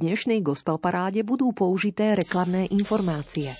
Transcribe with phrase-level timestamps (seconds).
[0.00, 3.52] dnešnej gospel paráde budú použité reklamné informácie.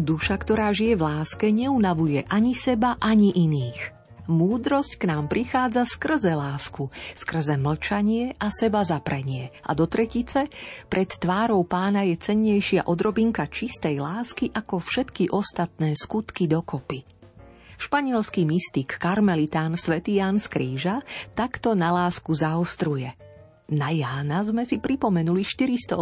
[0.00, 3.99] Duša, ktorá žije v láske, neunavuje ani seba, ani iných.
[4.28, 9.54] Múdrosť k nám prichádza skrze lásku, skrze mlčanie a seba zaprenie.
[9.64, 10.50] A do tretice,
[10.92, 17.06] pred tvárou pána je cennejšia odrobinka čistej lásky ako všetky ostatné skutky dokopy.
[17.80, 21.00] Španielský mystik karmelitán svätý Ján z Kríža
[21.32, 23.16] takto na lásku zaostruje.
[23.72, 25.96] Na Jána sme si pripomenuli 480.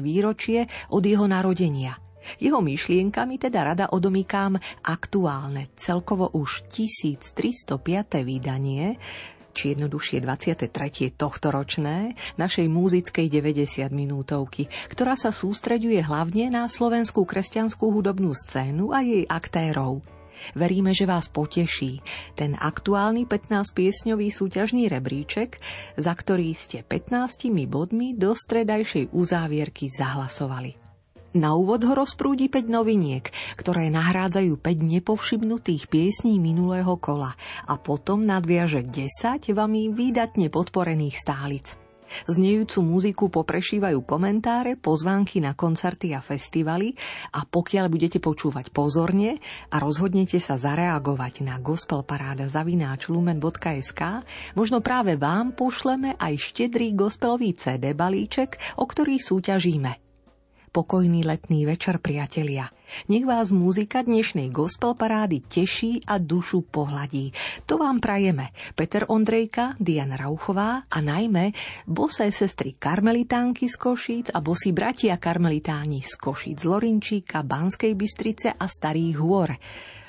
[0.00, 1.98] výročie od jeho narodenia–
[2.38, 8.22] jeho myšlienkami teda rada odomykám aktuálne, celkovo už 1305.
[8.24, 8.98] vydanie,
[9.52, 11.12] či jednoduchšie 23.
[11.14, 19.04] tohtoročné našej múzickej 90 minútovky, ktorá sa sústreďuje hlavne na slovenskú kresťanskú hudobnú scénu a
[19.04, 20.00] jej aktérov.
[20.58, 22.02] Veríme, že vás poteší
[22.34, 25.62] ten aktuálny 15-piesňový súťažný rebríček,
[25.94, 30.81] za ktorý ste 15 bodmi do stredajšej uzávierky zahlasovali.
[31.32, 37.32] Na úvod ho rozprúdi 5 noviniek, ktoré nahrádzajú 5 nepovšimnutých piesní minulého kola
[37.64, 41.80] a potom nadviaže 10 vami výdatne podporených stálic.
[42.28, 46.92] Znejúcu muziku poprešívajú komentáre, pozvánky na koncerty a festivaly
[47.32, 49.40] a pokiaľ budete počúvať pozorne
[49.72, 54.00] a rozhodnete sa zareagovať na gospelparáda zavináč lumen.sk,
[54.52, 60.01] možno práve vám pošleme aj štedrý gospelový CD balíček, o ktorý súťažíme.
[60.72, 62.72] Pokojný letný večer, priatelia.
[63.12, 67.28] Nech vás muzika dnešnej gospel parády teší a dušu pohladí.
[67.68, 71.52] To vám prajeme Peter Ondrejka, Diana Rauchová a najmä
[71.84, 78.64] bosé sestry karmelitánky z Košíc a bosí bratia karmelitáni z Košíc Lorinčíka, Banskej Bystrice a
[78.64, 79.52] Starých hôr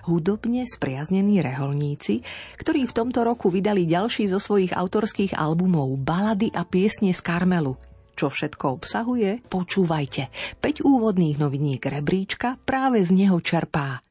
[0.08, 2.24] hudobne spriaznení reholníci,
[2.56, 7.76] ktorí v tomto roku vydali ďalší zo svojich autorských albumov Balady a piesne z Karmelu–
[8.14, 9.42] čo všetko obsahuje?
[9.50, 10.30] Počúvajte.
[10.62, 14.02] 5 úvodných noviniek rebríčka práve z neho čerpá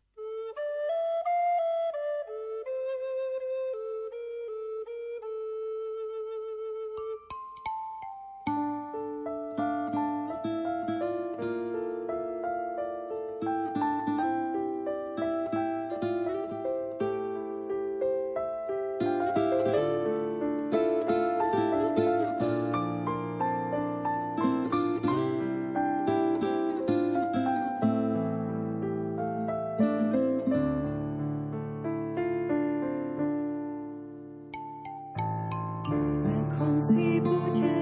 [36.58, 37.81] 空气不见。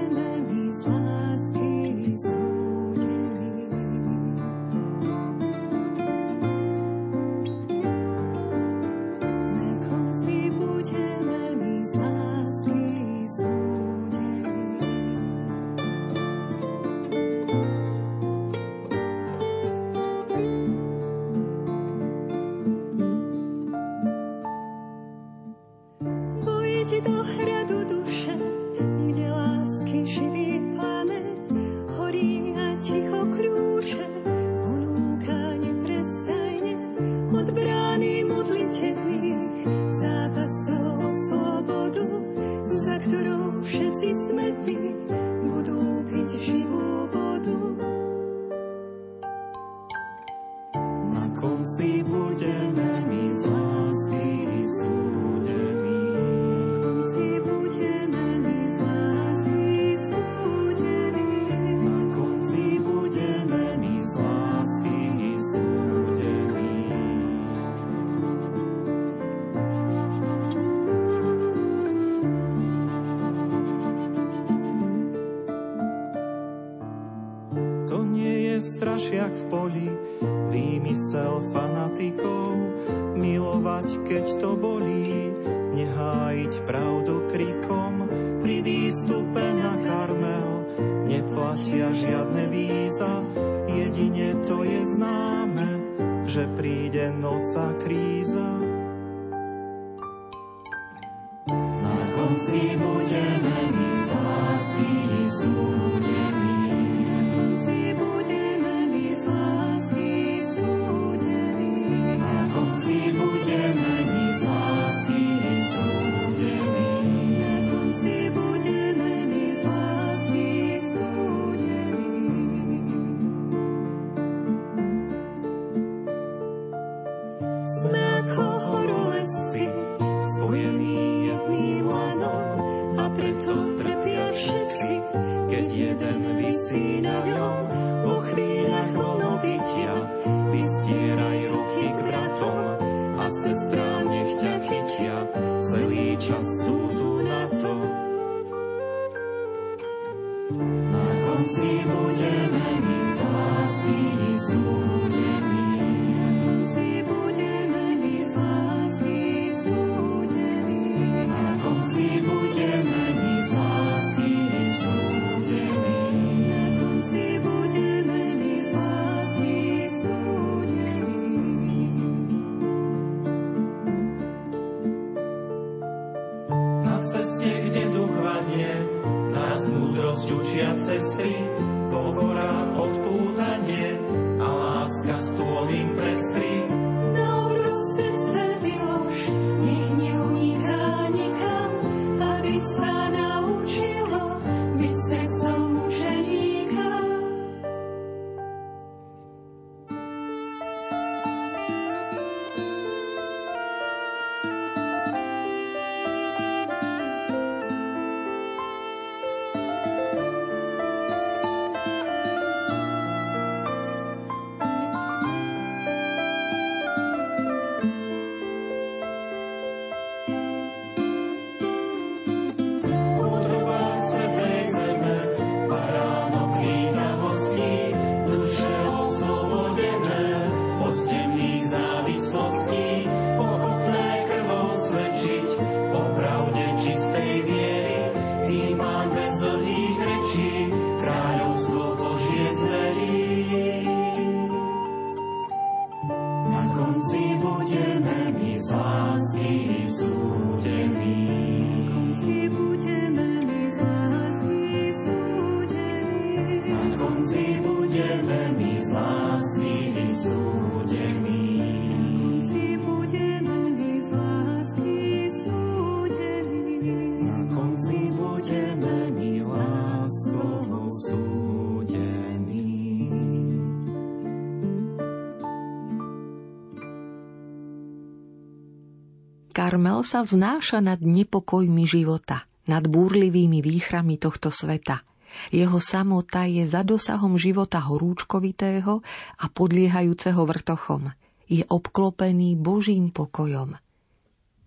[279.71, 284.99] Karmel sa vznáša nad nepokojmi života, nad búrlivými výchrami tohto sveta.
[285.47, 288.99] Jeho samota je za dosahom života horúčkovitého
[289.39, 291.15] a podliehajúceho vrtochom.
[291.47, 293.79] Je obklopený Božím pokojom.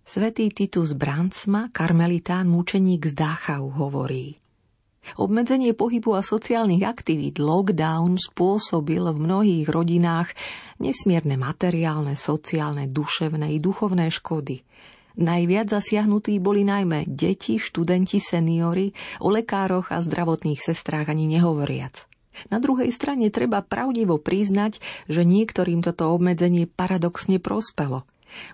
[0.09, 4.41] Svetý Titus Brancma, karmelitán mučeník z Dachau, hovorí
[5.21, 10.33] Obmedzenie pohybu a sociálnych aktivít lockdown spôsobil v mnohých rodinách
[10.81, 14.65] nesmierne materiálne, sociálne, duševné i duchovné škody–
[15.15, 18.91] Najviac zasiahnutí boli najmä deti, študenti, seniory,
[19.23, 22.11] o lekároch a zdravotných sestrách ani nehovoriac.
[22.51, 28.03] Na druhej strane treba pravdivo priznať, že niektorým toto obmedzenie paradoxne prospelo.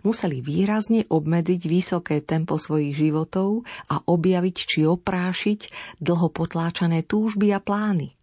[0.04, 5.60] Museli výrazne obmedziť vysoké tempo svojich životov a objaviť či oprášiť
[6.04, 8.19] dlho potláčané túžby a plány.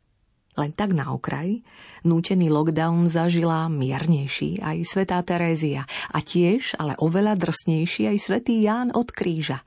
[0.57, 1.62] Len tak na okraj,
[2.01, 8.90] nútený lockdown zažila miernejší aj svetá Terézia a tiež, ale oveľa drsnejší aj svätý Ján
[8.90, 9.61] od kríža.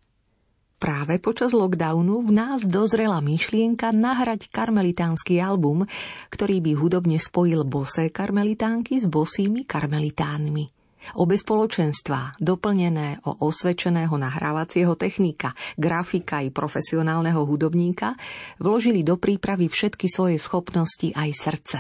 [0.83, 5.87] Práve počas lockdownu v nás dozrela myšlienka nahrať karmelitánsky album,
[6.33, 10.67] ktorý by hudobne spojil bosé karmelitánky s bosými karmelitánmi–
[11.17, 18.15] Obe spoločenstvá, doplnené o osvedčeného nahrávacieho technika, grafika i profesionálneho hudobníka,
[18.61, 21.79] vložili do prípravy všetky svoje schopnosti aj srdce.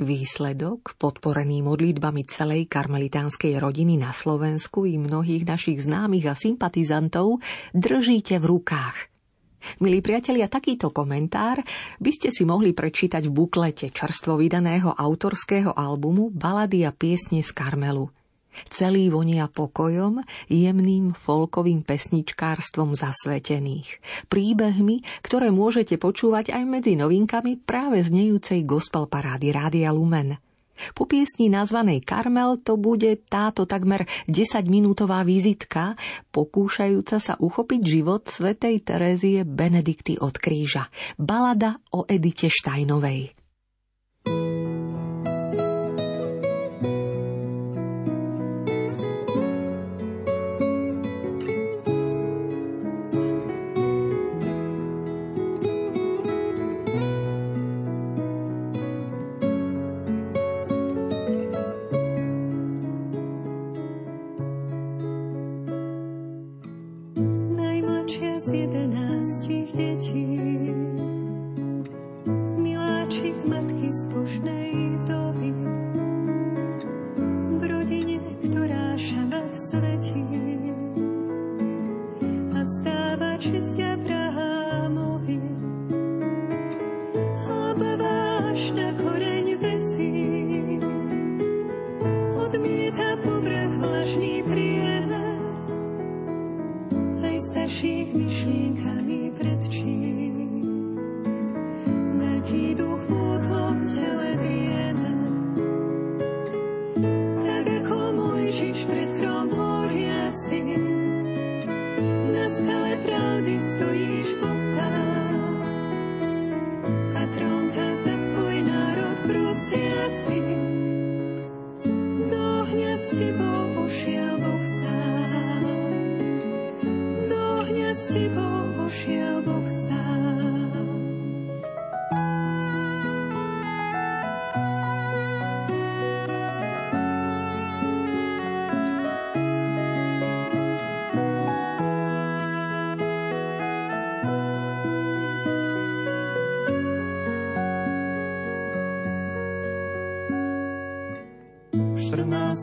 [0.00, 7.44] Výsledok, podporený modlitbami celej karmelitánskej rodiny na Slovensku i mnohých našich známych a sympatizantov,
[7.76, 8.96] držíte v rukách–
[9.80, 11.60] Milí priatelia, takýto komentár
[12.00, 17.50] by ste si mohli prečítať v buklete čerstvo vydaného autorského albumu Balady a piesne z
[17.52, 18.08] Karmelu.
[18.66, 24.02] Celý vonia pokojom, jemným folkovým pesničkárstvom zasvetených.
[24.26, 30.34] Príbehmi, ktoré môžete počúvať aj medzi novinkami práve znejúcej gospel parády Rádia Lumen–
[30.94, 35.98] po piesni nazvanej Karmel to bude táto takmer 10-minútová vizitka,
[36.30, 40.88] pokúšajúca sa uchopiť život svätej Terézie Benedikty od kríža.
[41.16, 43.40] Balada o Edite Štajnovej.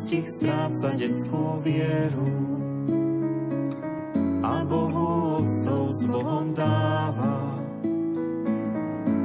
[0.07, 2.31] 14 stráca detskú vieru
[4.39, 7.59] a Bohu otcov s Bohom dáva.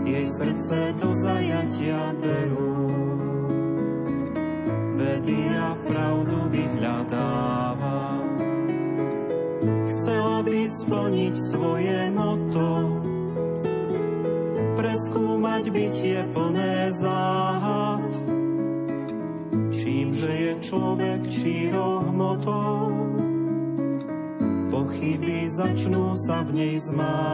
[0.02, 1.11] Jej srdce do
[26.52, 27.31] v nej zmáhať.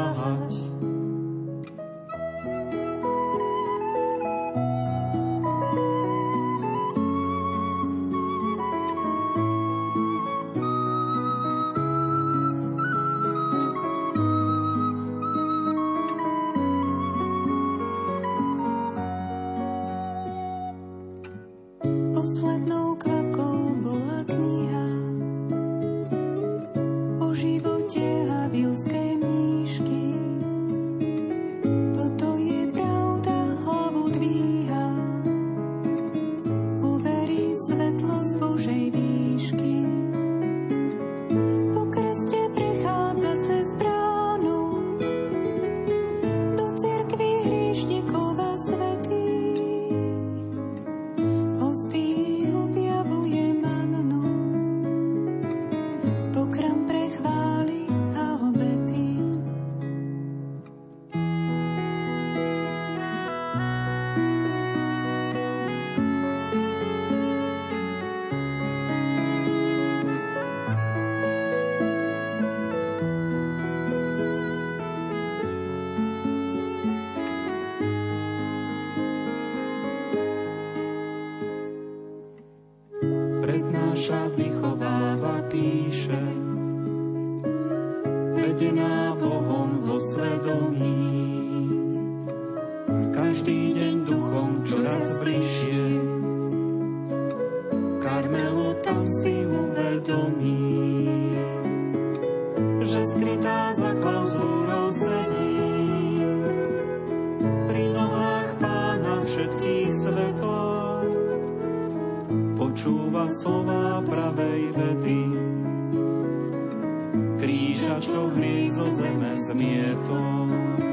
[117.48, 120.88] Smrti vchádza s cieľom.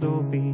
[0.00, 0.47] Dovi.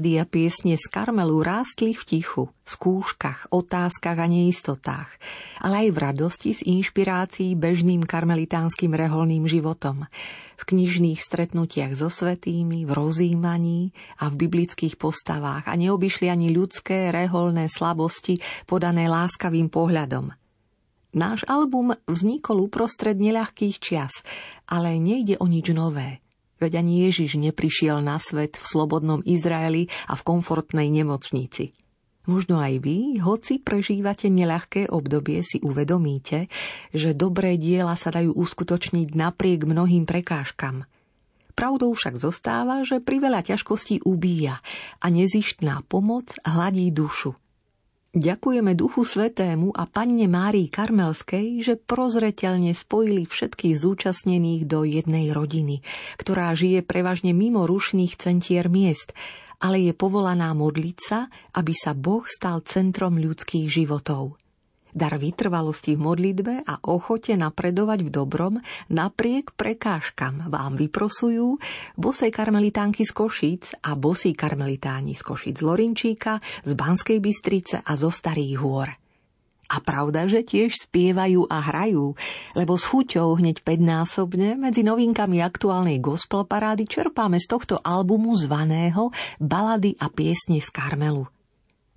[0.00, 5.12] Balady a piesne z Karmelu rástli v tichu, skúškach, otázkach a neistotách,
[5.60, 10.08] ale aj v radosti z inšpirácií bežným karmelitánskym reholným životom,
[10.56, 13.92] v knižných stretnutiach so svetými, v rozímaní
[14.24, 20.32] a v biblických postavách a neobyšli ani ľudské reholné slabosti podané láskavým pohľadom.
[21.12, 24.24] Náš album vznikol uprostred neľahkých čias,
[24.64, 26.24] ale nejde o nič nové–
[26.60, 31.72] Veď ani Ježiš neprišiel na svet v slobodnom Izraeli a v komfortnej nemocnici.
[32.28, 36.52] Možno aj vy, hoci prežívate neľahké obdobie, si uvedomíte,
[36.92, 40.84] že dobré diela sa dajú uskutočniť napriek mnohým prekážkam.
[41.56, 44.60] Pravdou však zostáva, že priveľa ťažkostí ubíja
[45.00, 47.34] a nezištná pomoc hladí dušu.
[48.10, 55.86] Ďakujeme Duchu Svetému a Panne Márii Karmelskej, že prozreteľne spojili všetkých zúčastnených do jednej rodiny,
[56.18, 59.14] ktorá žije prevažne mimo rušných centier miest,
[59.62, 64.39] ale je povolaná modliť sa, aby sa Boh stal centrom ľudských životov.
[64.90, 68.54] Dar vytrvalosti v modlitbe a ochote napredovať v dobrom
[68.90, 71.62] napriek prekážkam vám vyprosujú
[71.94, 77.92] bosej karmelitánky z Košíc a bosí karmelitáni z Košíc z Lorinčíka, z Banskej Bystrice a
[77.94, 78.88] zo Starých hôr.
[79.70, 82.18] A pravda, že tiež spievajú a hrajú,
[82.58, 89.14] lebo s chuťou hneď 5-násobne medzi novinkami aktuálnej gospel parády čerpáme z tohto albumu zvaného
[89.38, 91.30] Balady a piesne z Karmelu–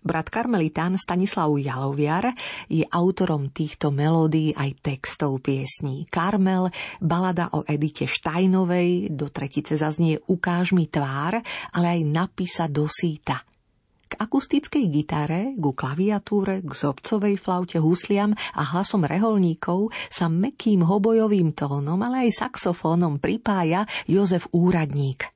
[0.03, 2.35] Brat karmelitán Stanislav Jaloviar
[2.67, 6.03] je autorom týchto melódií aj textov piesní.
[6.11, 6.67] Karmel,
[6.99, 11.39] balada o Edite Štajnovej, do tretice zaznie Ukáž mi tvár,
[11.71, 13.39] ale aj napísa do síta.
[14.11, 21.55] K akustickej gitare, ku klaviatúre, k zobcovej flaute, husliam a hlasom reholníkov sa mekým hobojovým
[21.55, 25.31] tónom, ale aj saxofónom pripája Jozef Úradník.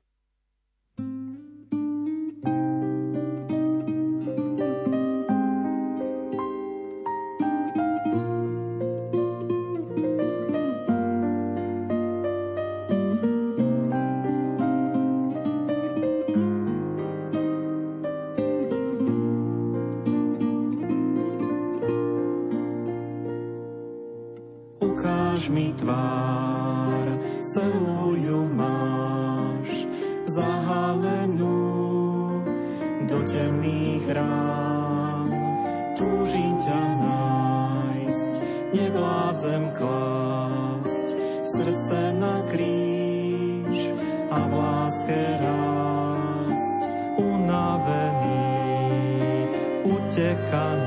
[25.47, 27.07] Mi tvár,
[27.55, 28.19] celú
[28.51, 29.87] máš,
[30.27, 31.63] zahalenú
[33.07, 35.31] do temných rám,
[35.95, 38.31] Túžim ťa nájsť,
[38.75, 41.07] nevládzem klásť
[41.47, 43.79] srdce na kríž
[44.27, 46.81] a v láske rásť.
[47.23, 48.51] Unavený,
[49.95, 50.86] utekaný.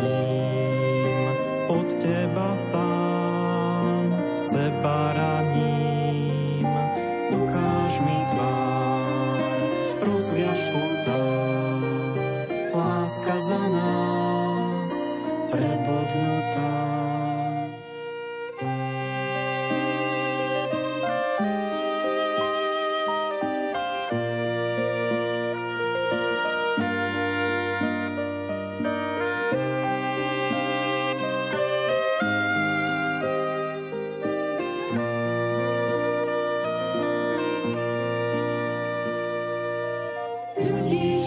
[40.68, 41.19] 如今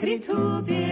[0.00, 0.89] krytú biel.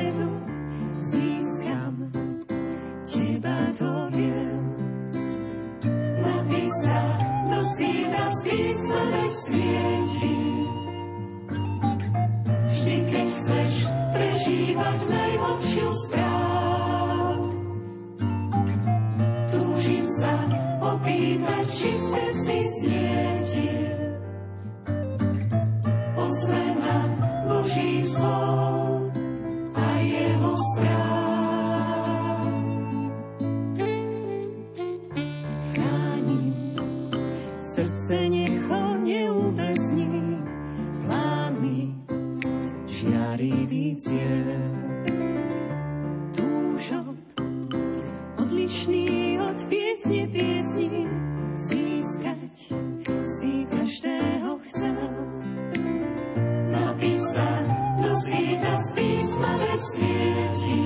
[57.18, 57.50] sa,
[57.98, 60.83] do sveta z písma svieti.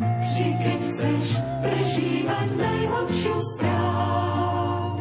[0.00, 1.24] Vždy, keď chceš
[1.64, 4.96] prežívať najhlbšiu strach,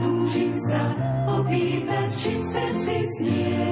[0.00, 0.82] túžim sa
[1.40, 3.71] opýtať, či v srdci snie.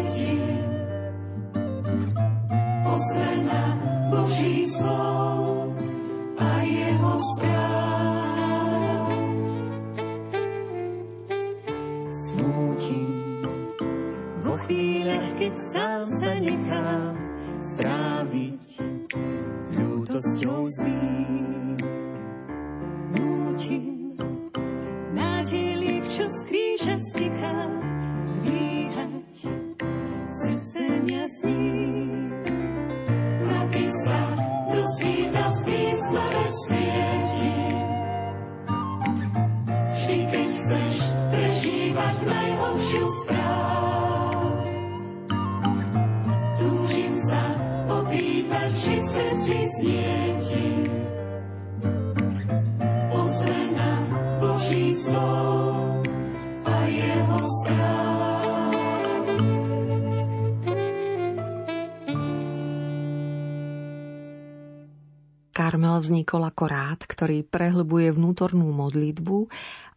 [66.11, 69.47] Vznikol ako rád, ktorý prehlbuje vnútornú modlitbu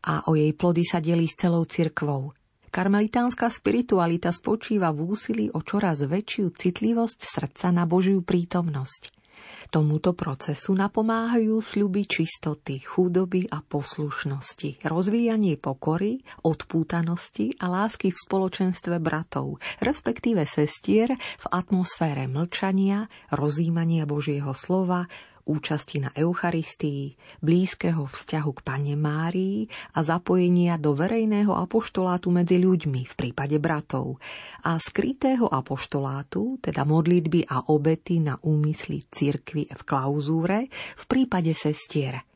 [0.05, 2.37] a o jej plody sa delí s celou cirkvou.
[2.69, 9.25] Karmelitánska spiritualita spočíva v úsilí o čoraz väčšiu citlivosť srdca na Božiu prítomnosť.
[9.73, 19.01] Tomuto procesu napomáhajú sľuby čistoty, chudoby a poslušnosti, rozvíjanie pokory, odpútanosti a lásky v spoločenstve
[19.01, 25.09] bratov, respektíve sestier v atmosfére mlčania, rozímania Božieho slova,
[25.45, 33.01] účasti na Eucharistii, blízkeho vzťahu k Pane Márii a zapojenia do verejného apoštolátu medzi ľuďmi
[33.05, 34.17] v prípade bratov
[34.63, 40.67] a skrytého apoštolátu, teda modlitby a obety na úmysly cirkvy v klauzúre
[40.99, 42.19] v prípade sestier–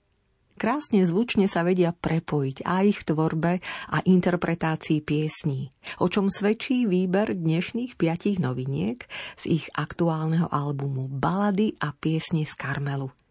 [0.58, 3.62] Krásne zvučne sa vedia prepojiť aj ich tvorbe
[3.94, 5.70] a interpretácii piesní,
[6.02, 9.06] o čom svedčí výber dnešných piatich noviniek
[9.38, 13.27] z ich aktuálneho albumu Balady a piesne z Karmelu.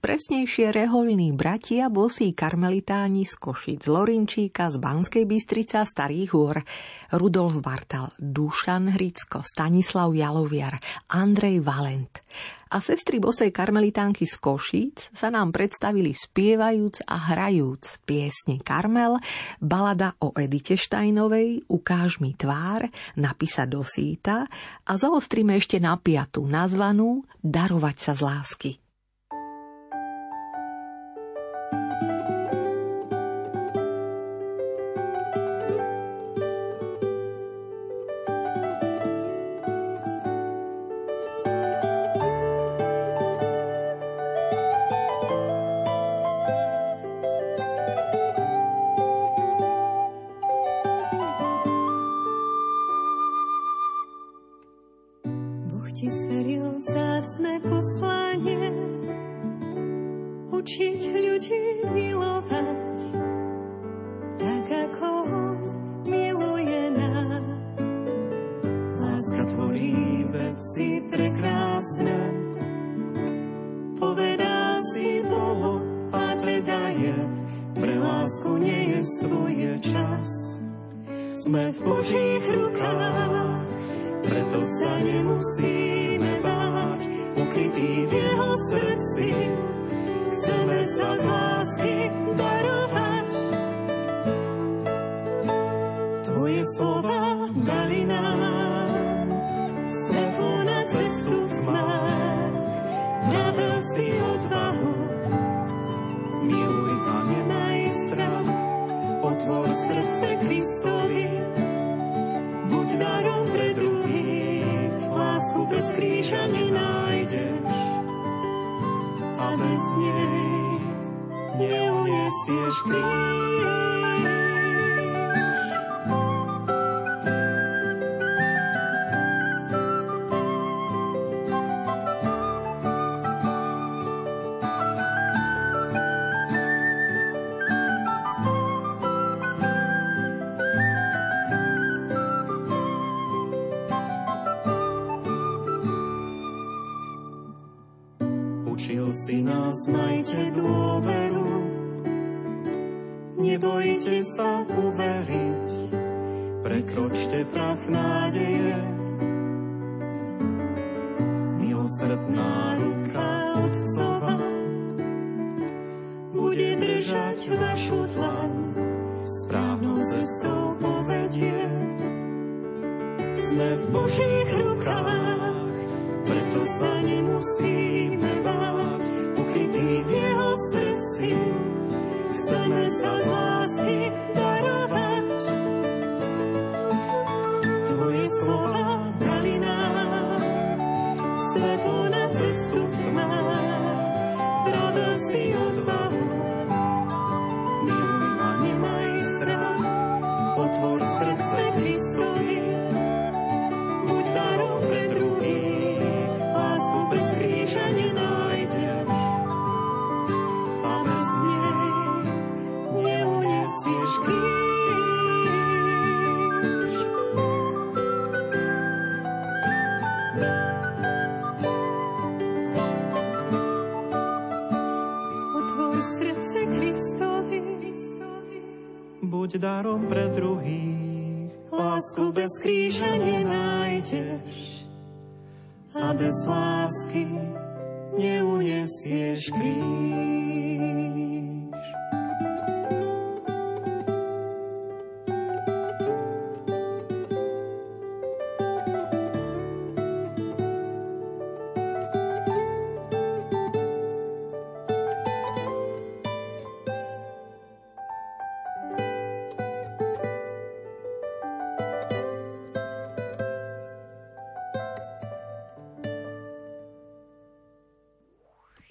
[0.00, 6.56] Presnejšie reholní bratia bosí karmelitáni z Košic, Lorinčíka, z Banskej Bystrica, Starých hôr,
[7.12, 10.78] Rudolf Bartal, Dušan Hricko, Stanislav Jaloviar,
[11.10, 12.22] Andrej Valent
[12.70, 19.18] a sestry bosej karmelitánky z Košíc sa nám predstavili spievajúc a hrajúc piesne Karmel,
[19.58, 22.86] balada o Edite Štajnovej, Ukáž mi tvár,
[23.18, 24.46] napísať do síta
[24.86, 28.72] a zaostríme ešte na piatu nazvanú Darovať sa z lásky.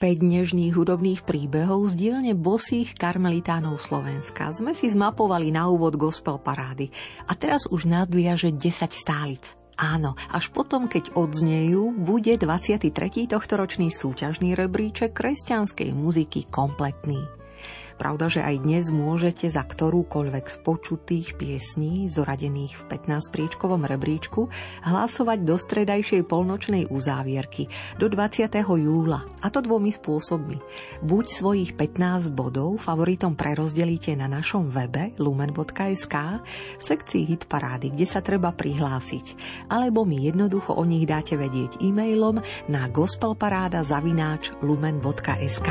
[0.09, 6.41] 5 dnešných hudobných príbehov z dielne bosých karmelitánov Slovenska sme si zmapovali na úvod gospel
[6.41, 6.89] parády.
[7.29, 9.53] A teraz už nadviaže 10 stálic.
[9.77, 12.89] Áno, až potom, keď odznejú, bude 23.
[13.29, 17.38] tohtoročný súťažný rebríček kresťanskej muziky kompletný.
[17.99, 24.47] Pravda, že aj dnes môžete za ktorúkoľvek z počutých piesní, zoradených v 15-priečkovom rebríčku,
[24.87, 27.67] hlasovať do stredajšej polnočnej uzávierky
[27.99, 28.47] do 20.
[28.63, 29.27] júla.
[29.43, 30.63] A to dvomi spôsobmi.
[31.03, 36.15] Buď svojich 15 bodov favoritom prerozdelíte na našom webe lumen.sk
[36.79, 39.35] v sekcii hit parády, kde sa treba prihlásiť.
[39.67, 42.39] Alebo mi jednoducho o nich dáte vedieť e-mailom
[42.71, 45.67] na gospelparáda zavináč lumen.sk.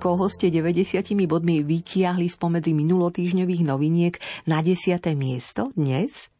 [0.00, 4.14] koho ste 90 bodmi vytiahli spomedzi minulotýžňových noviniek
[4.48, 4.98] na 10.
[5.14, 6.32] miesto dnes?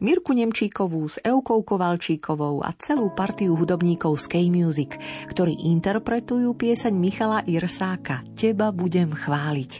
[0.00, 4.96] Mirku Nemčíkovú s Eukou Kovalčíkovou a celú partiu hudobníkov z K-Music,
[5.28, 9.70] ktorí interpretujú pieseň Michala Irsáka Teba budem chváliť.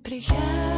[0.00, 0.73] Prichádza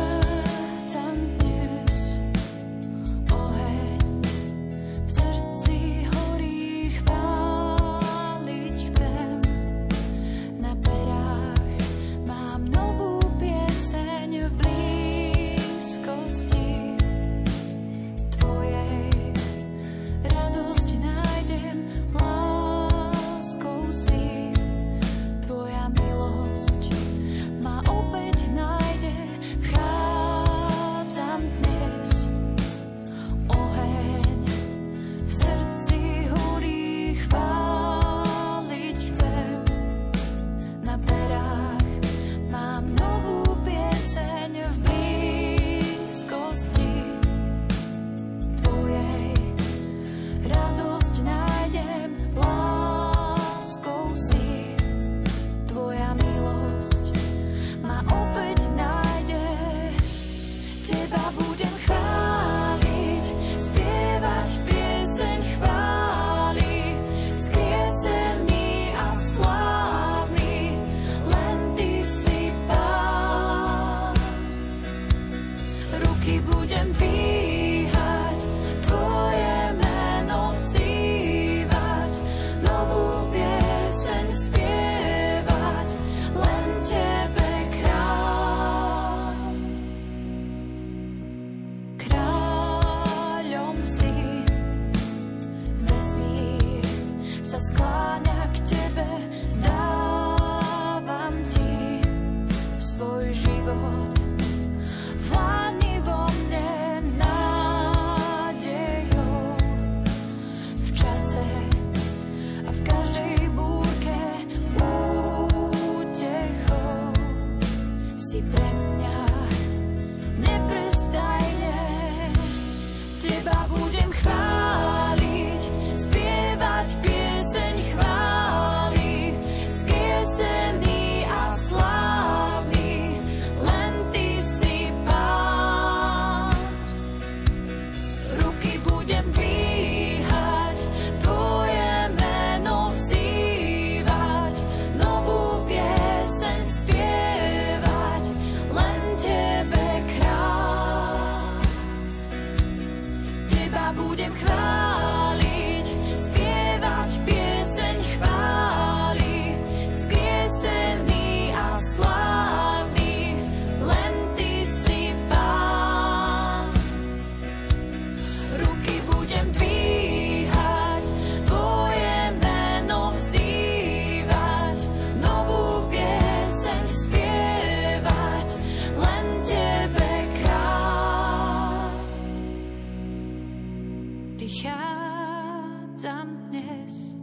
[184.36, 187.16] prichádzam dnes.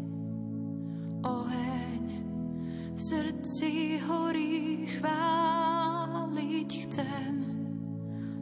[1.21, 2.05] Oheň
[2.97, 7.33] v srdci horí, chváliť chcem.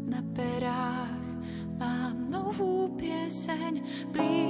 [0.08, 1.28] Na perách
[1.76, 4.41] mám novú pieseň, blíž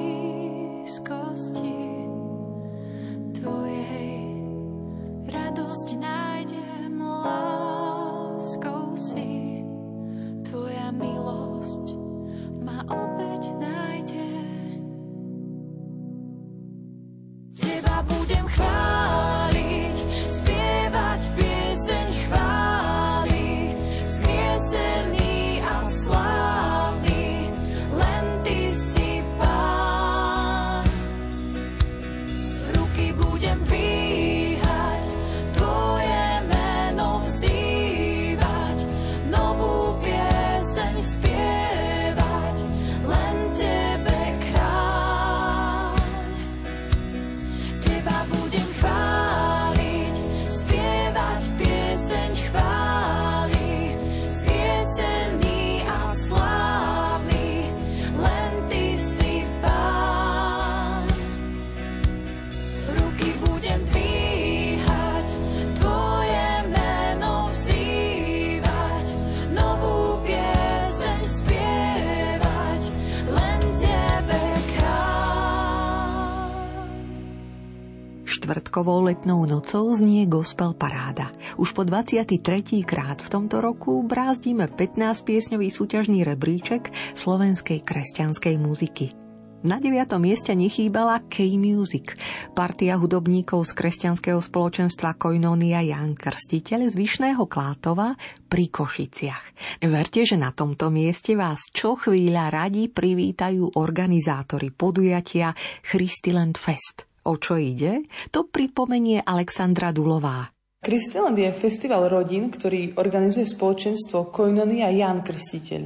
[78.82, 81.30] štvrtkovou letnou nocou znie Gospel Paráda.
[81.62, 82.82] Už po 23.
[82.82, 89.14] krát v tomto roku brázdime 15 piesňový súťažný rebríček slovenskej kresťanskej muziky.
[89.62, 90.18] Na 9.
[90.18, 92.18] mieste nechýbala K-Music,
[92.58, 98.18] partia hudobníkov z kresťanského spoločenstva Koinonia Jan Krstiteľ z Vyšného Klátova
[98.50, 99.78] pri Košiciach.
[99.86, 105.54] Verte, že na tomto mieste vás čo chvíľa radi privítajú organizátori podujatia
[105.86, 108.06] Christiland Fest– O čo ide?
[108.34, 110.50] To pripomenie Alexandra Dulová.
[110.82, 115.84] Kristiland je festival rodín, ktorý organizuje spoločenstvo Koinonia Jan Krstiteľ.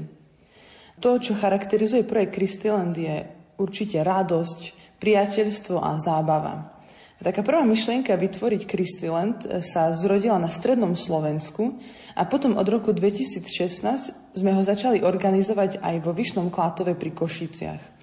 [1.04, 3.28] To, čo charakterizuje projekt Kristiland, je
[3.60, 4.60] určite radosť,
[5.04, 6.80] priateľstvo a zábava.
[7.20, 11.80] Taká prvá myšlienka vytvoriť Kristiland sa zrodila na strednom Slovensku
[12.16, 17.95] a potom od roku 2016 sme ho začali organizovať aj vo Vyšnom Klátove pri Košiciach.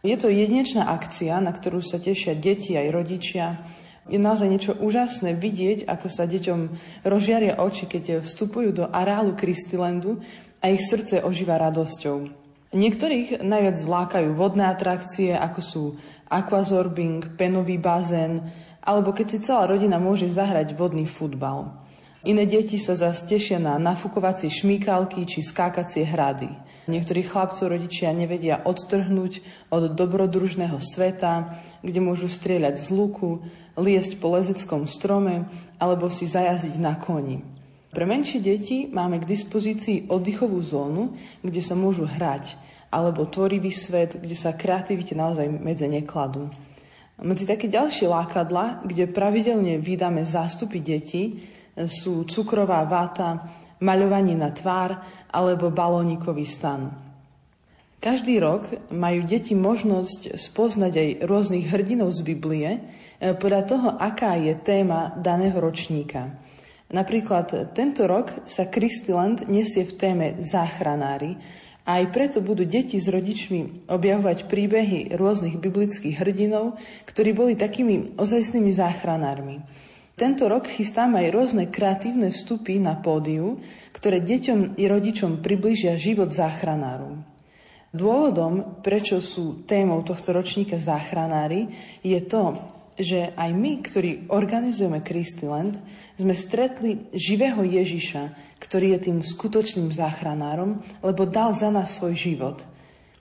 [0.00, 3.60] Je to jedinečná akcia, na ktorú sa tešia deti aj rodičia.
[4.08, 6.60] Je naozaj niečo úžasné vidieť, ako sa deťom
[7.04, 10.24] rozžiaria oči, keď vstupujú do areálu Kristilendu
[10.64, 12.32] a ich srdce ožíva radosťou.
[12.70, 15.84] Niektorých najviac zlákajú vodné atrakcie, ako sú
[16.30, 18.46] aquazorbing, penový bazén,
[18.80, 21.76] alebo keď si celá rodina môže zahrať vodný futbal.
[22.20, 26.52] Iné deti sa zase tešia na nafúkovacie šmíkalky či skákacie hrady.
[26.84, 29.40] Niektorí chlapcov rodičia nevedia odtrhnúť
[29.72, 33.40] od dobrodružného sveta, kde môžu strieľať z luku,
[33.80, 35.48] liesť po lezeckom strome
[35.80, 37.40] alebo si zajazdiť na koni.
[37.88, 42.52] Pre menšie deti máme k dispozícii oddychovú zónu, kde sa môžu hrať,
[42.92, 46.52] alebo tvorivý svet, kde sa kreativite naozaj medze nekladú.
[47.20, 51.40] Medzi také ďalšie lákadla, kde pravidelne vydáme zástupy detí,
[51.88, 53.46] sú cukrová váta,
[53.80, 55.00] maľovanie na tvár
[55.32, 56.92] alebo balónikový stan.
[58.00, 62.80] Každý rok majú deti možnosť spoznať aj rôznych hrdinov z Biblie e,
[63.36, 66.32] podľa toho, aká je téma daného ročníka.
[66.90, 71.36] Napríklad tento rok sa Kristiland nesie v téme záchranári
[71.84, 78.16] a aj preto budú deti s rodičmi objavovať príbehy rôznych biblických hrdinov, ktorí boli takými
[78.16, 79.60] ozajstnými záchranármi.
[80.20, 83.56] Tento rok chystáme aj rôzne kreatívne vstupy na pódiu,
[83.96, 87.24] ktoré deťom i rodičom približia život záchranáru.
[87.96, 91.72] Dôvodom, prečo sú témou tohto ročníka záchranári,
[92.04, 92.52] je to,
[93.00, 95.80] že aj my, ktorí organizujeme Christyland,
[96.20, 102.60] sme stretli živého Ježiša, ktorý je tým skutočným záchranárom, lebo dal za nás svoj život.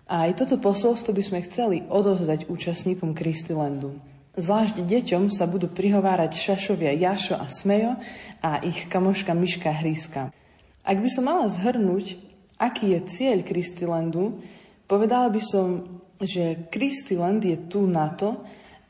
[0.04, 3.96] A aj toto posolstvo by sme chceli odovzdať účastníkom Christylandu.
[4.40, 8.00] Zvlášť deťom sa budú prihovárať šašovia Jašo a Smejo
[8.40, 10.32] a ich kamoška Miška Hríska.
[10.80, 12.16] Ak by som mala zhrnúť,
[12.56, 14.40] aký je cieľ Kristilandu,
[14.88, 18.40] povedala by som, že Kristiland je tu na to,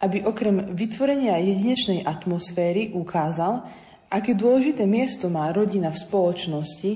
[0.05, 3.65] aby okrem vytvorenia jedinečnej atmosféry ukázal,
[4.05, 6.91] aké dôležité miesto má rodina v spoločnosti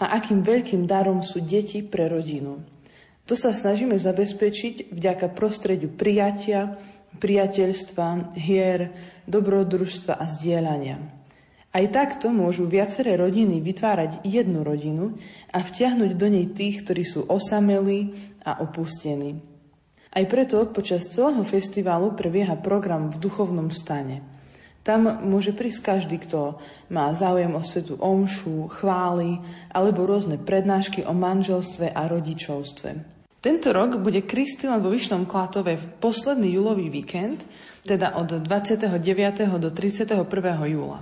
[0.00, 2.64] a akým veľkým darom sú deti pre rodinu.
[3.28, 6.80] To sa snažíme zabezpečiť vďaka prostrediu prijatia,
[7.18, 8.94] priateľstva, hier,
[9.26, 10.96] dobrodružstva a zdieľania.
[11.68, 15.20] Aj takto môžu viaceré rodiny vytvárať jednu rodinu
[15.52, 19.44] a vtiahnuť do nej tých, ktorí sú osamelí a opustení.
[20.08, 24.24] Aj preto počas celého festivalu prebieha program v duchovnom stane.
[24.80, 26.56] Tam môže prísť každý, kto
[26.88, 29.36] má záujem o svetu omšu, chvály
[29.68, 33.17] alebo rôzne prednášky o manželstve a rodičovstve.
[33.48, 37.48] Tento rok bude Kristýna vo Vyšnom Klátove v posledný júlový víkend,
[37.80, 38.92] teda od 29.
[39.56, 40.20] do 31.
[40.68, 41.00] júla.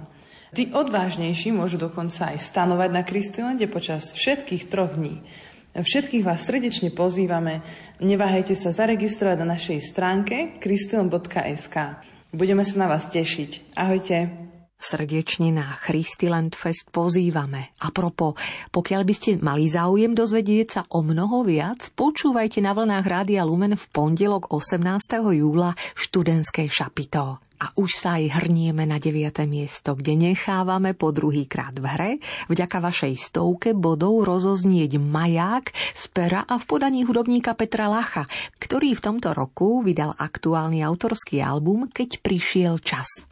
[0.54, 5.26] Tí odvážnejší môžu dokonca aj stanovať na Kristilande počas všetkých troch dní.
[5.74, 7.66] Všetkých vás srdečne pozývame.
[7.98, 11.98] Neváhajte sa zaregistrovať na našej stránke kristilon.sk.
[12.30, 13.74] Budeme sa na vás tešiť.
[13.74, 14.45] Ahojte.
[14.76, 17.72] Srdečne na Christiland Fest pozývame.
[17.80, 18.36] A propo,
[18.70, 23.72] pokiaľ by ste mali záujem dozvedieť sa o mnoho viac, počúvajte na vlnách Rádia Lumen
[23.72, 25.32] v pondelok 18.
[25.32, 27.40] júla študentské šapito.
[27.56, 29.48] A už sa aj hrnieme na 9.
[29.48, 32.12] miesto, kde nechávame po druhý krát v hre
[32.52, 38.28] vďaka vašej stovke bodov rozoznieť maják z pera a v podaní hudobníka Petra Lacha,
[38.60, 43.24] ktorý v tomto roku vydal aktuálny autorský album Keď prišiel čas.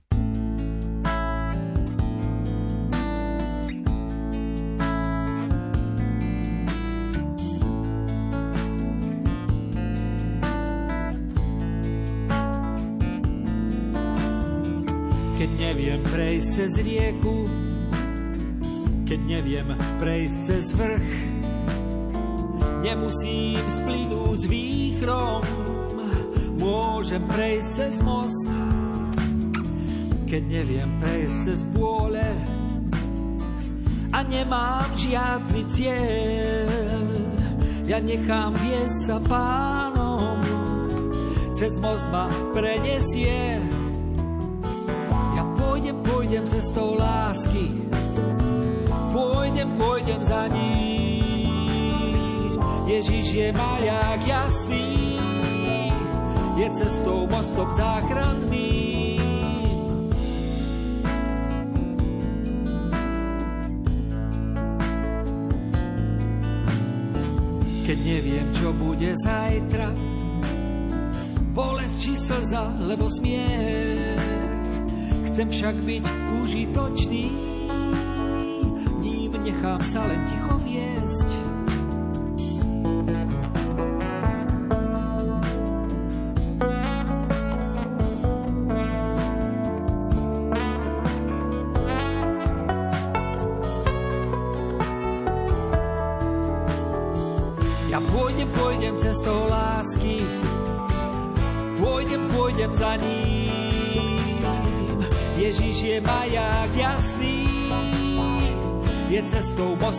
[16.11, 17.49] Prejsť cez rieku,
[19.05, 19.69] keď neviem
[20.01, 21.09] prejsť cez vrch,
[22.85, 25.43] nemusím splynúť s výchrom,
[26.61, 28.49] môžem prejsť cez most.
[30.25, 32.27] Keď neviem prejsť cez bôle
[34.11, 37.07] a nemám žiadny cieľ,
[37.85, 40.41] ja nechám viesť sa pánom,
[41.53, 43.61] cez most ma prenesie
[46.55, 47.67] cestou lásky,
[49.11, 52.63] pôjdem, pôjdem za ním.
[52.87, 55.19] Ježiš je maják jasný,
[56.55, 59.19] je cestou mostom záchranný.
[67.83, 69.91] Keď neviem, čo bude zajtra,
[71.51, 74.14] bolesť či slza, lebo smiech
[75.35, 76.05] Chcem však byť
[76.47, 77.27] užitočný,
[79.03, 81.44] ním nechám sa len ticho viesť.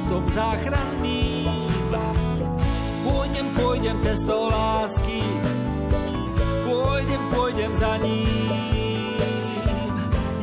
[0.05, 1.49] Mostom záchranný.
[3.01, 5.25] Pôjdem, pôjdem cestou lásky,
[6.69, 8.53] pôjdem, pôjdem za ním.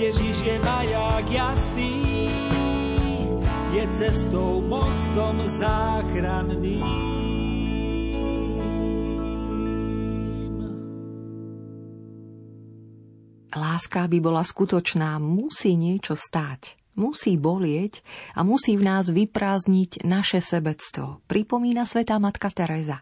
[0.02, 1.94] Ježiš je maják jasný,
[3.70, 6.82] je cestou, mostom záchranný.
[13.52, 16.81] láska by bola skutočná, musí niečo stáť.
[16.92, 18.04] Musí bolieť
[18.36, 23.00] a musí v nás vyprázdniť naše sebectvo, pripomína svetá matka Teresa.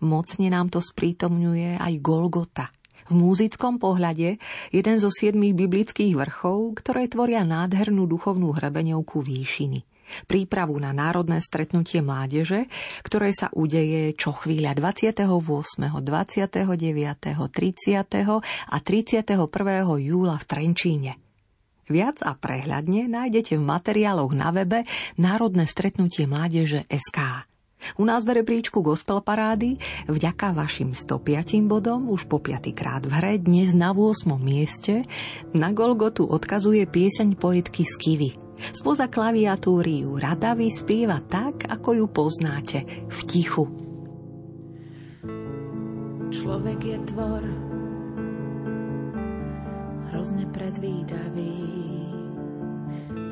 [0.00, 2.72] Mocne nám to sprítomňuje aj Golgota.
[3.08, 4.36] V múzickom pohľade
[4.72, 9.84] jeden zo siedmých biblických vrchov, ktoré tvoria nádhernú duchovnú hrebeňovku výšiny–
[10.24, 12.66] prípravu na národné stretnutie mládeže,
[13.04, 16.48] ktoré sa udeje čo chvíľa 28., 29.,
[17.36, 18.08] 30.
[18.72, 19.36] a 31.
[20.00, 21.27] júla v Trenčíne.
[21.88, 24.84] Viac a prehľadne nájdete v materiáloch na webe
[25.16, 27.48] Národné stretnutie mládeže SK.
[27.96, 29.78] U nás v rebríčku Gospel Parády
[30.10, 34.28] vďaka vašim 105 bodom už po piatýkrát v hre dnes na 8.
[34.36, 35.06] mieste
[35.54, 38.34] na Golgotu odkazuje pieseň poetky Skivy–
[38.74, 43.64] Spoza klaviatúry ju rada vyspieva tak, ako ju poznáte, v tichu.
[46.28, 47.42] Človek je tvor
[50.10, 51.77] hrozne predvídavý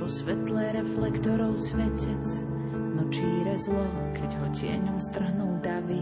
[0.07, 2.47] vo svetle reflektorov svetec
[2.95, 5.99] nočíre zlo, keď ho tieňom strhnú davy.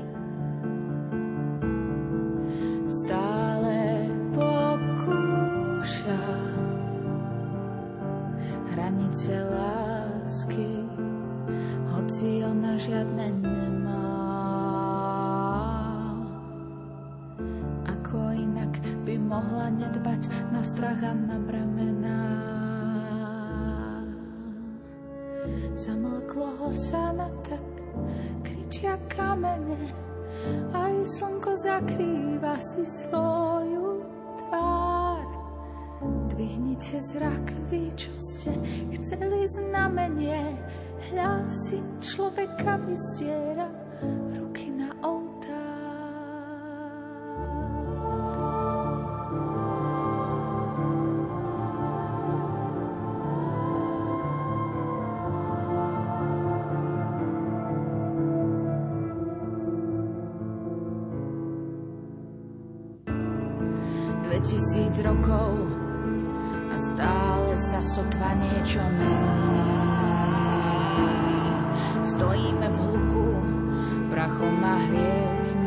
[2.84, 4.05] Stále
[4.36, 6.20] pokúša
[8.76, 10.84] hranice lásky,
[11.96, 14.05] hoci ona žiadne nemá.
[17.88, 21.93] Ako inak by mohla nedbať na strach a na bremená.
[25.74, 27.66] Zamlklo ho sa na tak,
[28.46, 29.90] kričia kamene,
[30.70, 34.06] aj slnko zakrýva si svoju
[34.38, 35.26] tvár.
[36.30, 38.54] Dvihnite zrak, vy, čo ste
[38.94, 40.62] chceli znamenie,
[41.10, 43.66] hľa si človeka vystiera
[44.30, 44.43] ruky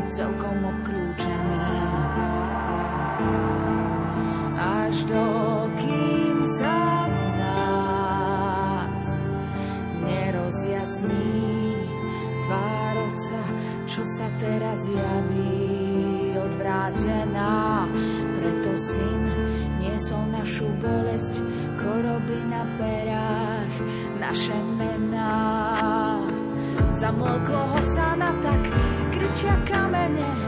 [0.08, 1.68] celkom obklúčený.
[4.56, 5.26] Až do
[5.76, 7.06] kým sa
[7.36, 9.04] nás
[10.00, 11.76] nerozjasní
[12.48, 13.44] tvár oca,
[13.84, 17.84] čo sa teraz javí odvrátená
[18.40, 19.24] preto syn
[19.84, 21.44] niesol našu bolesť,
[21.84, 23.74] choroby na perách,
[24.24, 25.36] naše mená.
[26.96, 28.07] Zamlklo ho sa
[29.28, 30.47] kričia kamene,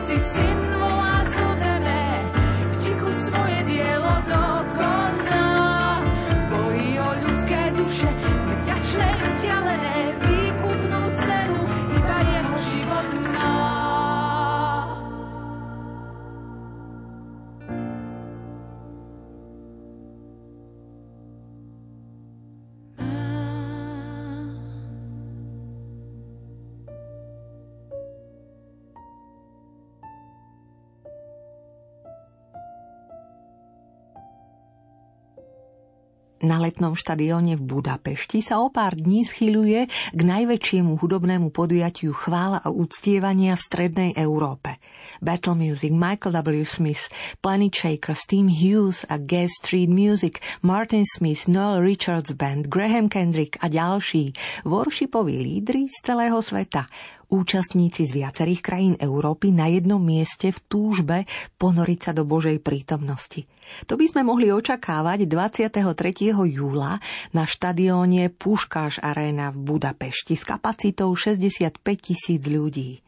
[0.00, 0.69] mlčí, hoci
[36.40, 42.64] Na letnom štadióne v Budapešti sa o pár dní schyluje k najväčšiemu hudobnému podujatiu chvála
[42.64, 44.80] a uctievania v strednej Európe.
[45.20, 46.64] Battle Music, Michael W.
[46.64, 47.12] Smith,
[47.44, 53.60] Planet Shakers, Tim Hughes a Gay Street Music, Martin Smith, Noel Richards Band, Graham Kendrick
[53.60, 54.32] a ďalší
[54.64, 56.88] worshipoví lídry z celého sveta
[57.30, 61.16] účastníci z viacerých krajín Európy na jednom mieste v túžbe
[61.62, 63.46] ponoriť sa do Božej prítomnosti.
[63.88, 66.34] To by sme mohli očakávať 23.
[66.34, 67.00] júla
[67.34, 73.02] na štadióne Puškáš Arena v Budapešti s kapacitou 65 tisíc ľudí.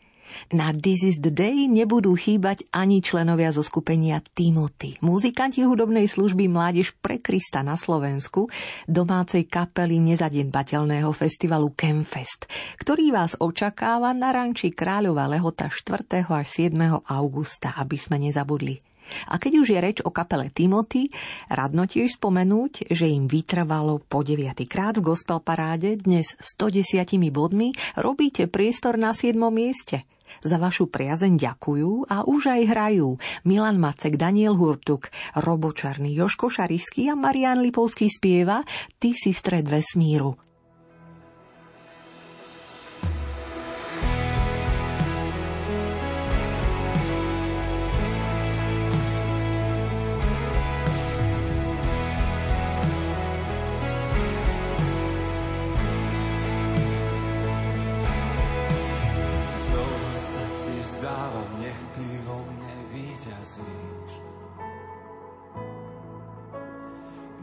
[0.53, 6.49] Na This is the Day nebudú chýbať ani členovia zo skupenia Timothy, muzikanti hudobnej služby
[6.49, 8.49] Mládež pre Krista na Slovensku,
[8.89, 12.49] domácej kapely nezadiebateľného festivalu Chemfest,
[12.81, 16.25] ktorý vás očakáva na ranči Kráľova Lehota 4.
[16.25, 16.73] až 7.
[17.13, 18.92] augusta, aby sme nezabudli.
[19.29, 21.13] A keď už je reč o kapele Timothy,
[21.49, 24.55] radno tiež spomenúť, že im vytrvalo po 9.
[24.69, 29.37] krát v gospel paráde dnes 110 bodmi robíte priestor na 7.
[29.53, 30.05] mieste.
[30.41, 37.13] Za vašu priazeň ďakujú a už aj hrajú Milan Macek, Daniel Hurtuk, Robo Joško Šarišský
[37.13, 38.65] a Marian Lipovský spieva
[38.97, 40.52] Ty si stred vesmíru.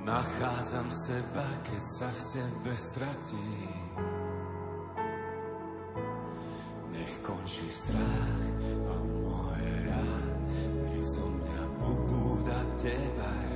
[0.09, 3.85] Nachádzam seba, keď sa v tebe stratím.
[6.89, 8.25] Nech končí strach
[8.89, 10.05] a moje ja,
[10.81, 13.48] nech zo mňa ubúda teba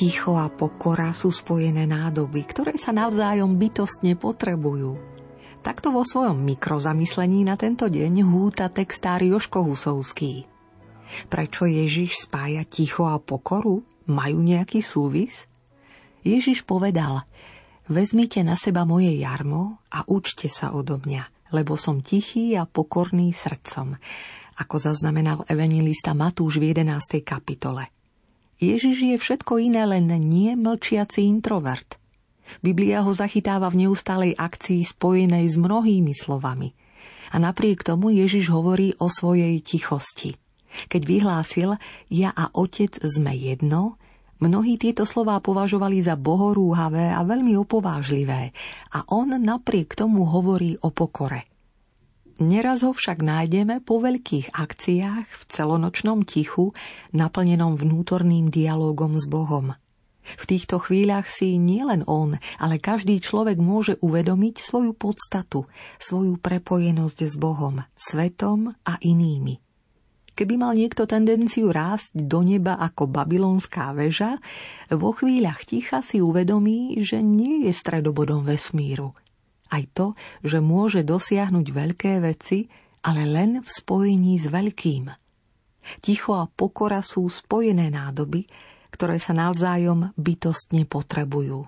[0.00, 4.96] Ticho a pokora sú spojené nádoby, ktoré sa navzájom bytostne potrebujú.
[5.60, 10.48] Takto vo svojom mikrozamyslení na tento deň húta textár Joško Husovský.
[11.28, 13.84] Prečo Ježiš spája ticho a pokoru?
[14.08, 15.44] Majú nejaký súvis?
[16.24, 17.28] Ježiš povedal,
[17.84, 23.36] vezmite na seba moje jarmo a učte sa odo mňa, lebo som tichý a pokorný
[23.36, 24.00] srdcom,
[24.64, 27.20] ako zaznamenal evangelista Matúš v 11.
[27.20, 27.92] kapitole–
[28.60, 31.96] Ježiš je všetko iné, len nie mlčiaci introvert.
[32.60, 36.76] Biblia ho zachytáva v neustálej akcii spojenej s mnohými slovami.
[37.32, 40.36] A napriek tomu Ježiš hovorí o svojej tichosti.
[40.92, 41.80] Keď vyhlásil,
[42.12, 43.98] ja a otec sme jedno,
[44.44, 48.52] mnohí tieto slová považovali za bohorúhavé a veľmi opovážlivé
[48.94, 51.49] a on napriek tomu hovorí o pokore.
[52.40, 56.72] Neraz ho však nájdeme po veľkých akciách v celonočnom tichu,
[57.12, 59.76] naplnenom vnútorným dialogom s Bohom.
[60.24, 65.68] V týchto chvíľach si nielen on, ale každý človek môže uvedomiť svoju podstatu,
[66.00, 69.60] svoju prepojenosť s Bohom, svetom a inými.
[70.32, 74.40] Keby mal niekto tendenciu rásť do neba ako babylonská väža,
[74.88, 79.12] vo chvíľach ticha si uvedomí, že nie je stredobodom vesmíru,
[79.70, 80.06] aj to,
[80.42, 82.66] že môže dosiahnuť veľké veci,
[83.06, 85.08] ale len v spojení s veľkým.
[86.04, 88.44] Ticho a pokora sú spojené nádoby,
[88.92, 91.64] ktoré sa navzájom bytostne potrebujú.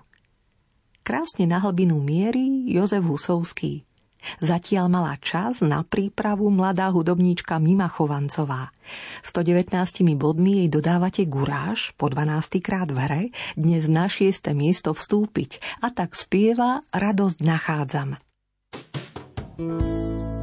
[1.03, 3.83] Krásne na hlbinu miery Jozef Husovský–
[4.39, 8.73] Zatiaľ mala čas na prípravu mladá hudobníčka Mima Chovancová.
[9.23, 9.73] 119
[10.19, 12.59] bodmi jej dodávate guráž po 12.
[12.59, 13.23] krát v hre,
[13.55, 14.51] dnes na 6.
[14.53, 18.19] miesto vstúpiť a tak spieva Radosť nachádzam.
[19.53, 20.42] thank you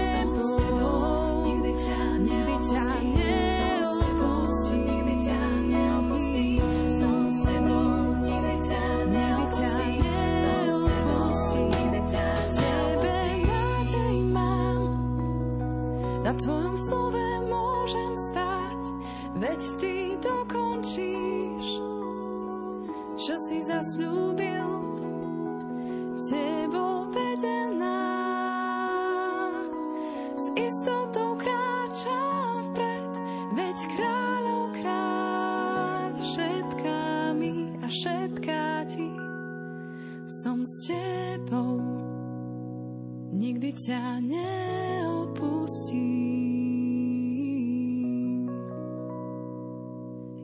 [43.81, 45.97] ťa neopustím.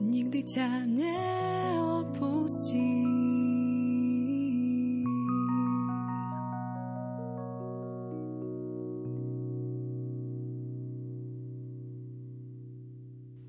[0.01, 2.96] Nikdy ťa neopustím.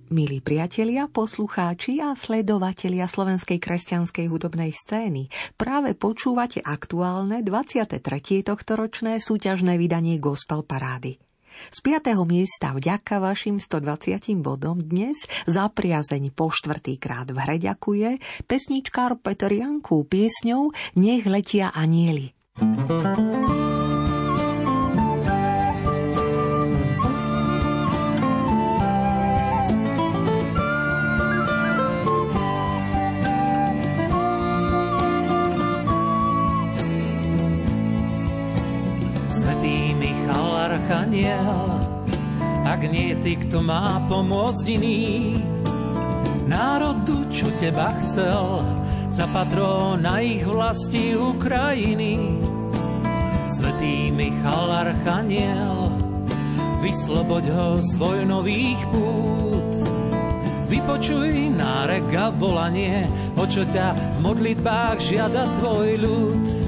[0.08, 5.28] Milí priatelia, poslucháči a sledovatelia slovenskej kresťanskej hudobnej scény,
[5.60, 8.00] práve počúvate aktuálne 23.
[8.40, 11.20] tohtoročné súťažné vydanie Gospel Parády.
[11.68, 12.24] Z 5.
[12.24, 18.08] miesta vďaka vašim 120 bodom dnes za priazeň po štvrtýkrát v hre ďakuje
[18.48, 22.32] pesničkár Peter Janku piesňou Nech letia anieli.
[22.58, 23.77] thank you
[41.28, 41.80] aniel,
[42.64, 45.00] ak nie ty, kto má pomôcť iný.
[46.48, 48.64] Národu, čo teba chcel,
[49.12, 52.40] za patrona ich vlasti Ukrajiny.
[53.48, 55.92] Svetý Michal Archaniel,
[56.80, 59.72] vysloboď ho z vojnových pút.
[60.68, 63.08] Vypočuj nárek a volanie,
[63.40, 66.67] o čo ťa v modlitbách žiada tvoj ľud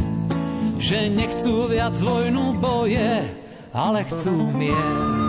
[0.81, 3.29] že nechcú viac vojnu boje,
[3.69, 5.21] ale chcú mier.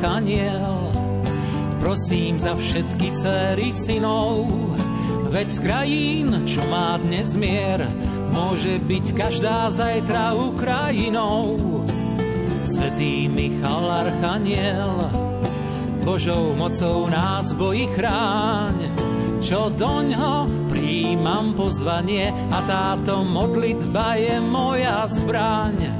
[0.00, 0.88] Archaniel,
[1.76, 4.48] prosím za všetky céry synov,
[5.28, 7.84] veď z krajín, čo má dnes mier,
[8.30, 11.58] Môže byť každá zajtra Ukrajinou.
[12.64, 15.10] Svetý Michal Archaniel,
[16.00, 18.88] Božou mocou nás bojí chráň,
[19.44, 25.99] čo doňho príjmam pozvanie a táto modlitba je moja zbraň.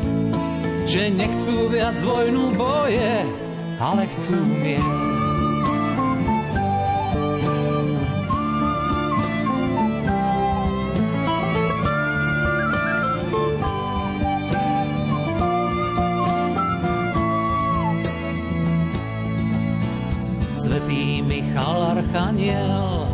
[0.91, 3.23] že nechcú viac vojnu boje,
[3.79, 4.83] ale chcú mier.
[20.51, 23.07] Svetý Michal Archaniel,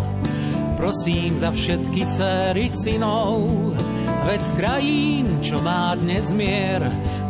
[0.82, 3.46] prosím za všetky céry synov,
[4.26, 6.90] veď krajín, čo má dnes mier,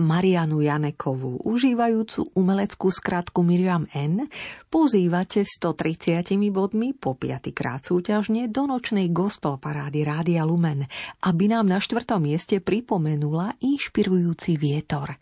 [0.00, 4.24] Marianu Janekovú, užívajúcu umeleckú skratku Miriam N,
[4.72, 10.88] pozývate 130 bodmi po piatýkrát súťažne do nočnej gospel parády Rádia Lumen,
[11.20, 15.20] aby nám na štvrtom mieste pripomenula inšpirujúci vietor.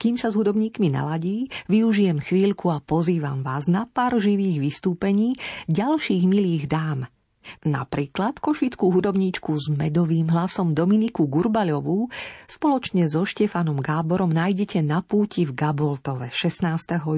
[0.00, 5.36] Kým sa s hudobníkmi naladí, využijem chvíľku a pozývam vás na pár živých vystúpení
[5.68, 7.04] ďalších milých dám–
[7.64, 12.08] Napríklad košickú hudobníčku s medovým hlasom Dominiku Gurbaľovú
[12.48, 16.66] spoločne so Štefanom Gáborom nájdete na púti v Gaboltove 16.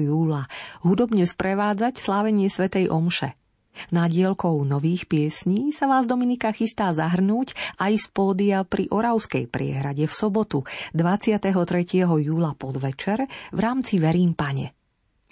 [0.03, 0.47] júla
[0.83, 3.39] hudobne sprevádzať slávenie Svetej Omše.
[3.89, 10.05] Na dielkou nových piesní sa vás Dominika chystá zahrnúť aj z pódia pri Oravskej priehrade
[10.05, 10.61] v sobotu
[10.93, 11.49] 23.
[12.05, 14.82] júla podvečer v rámci Verím pane.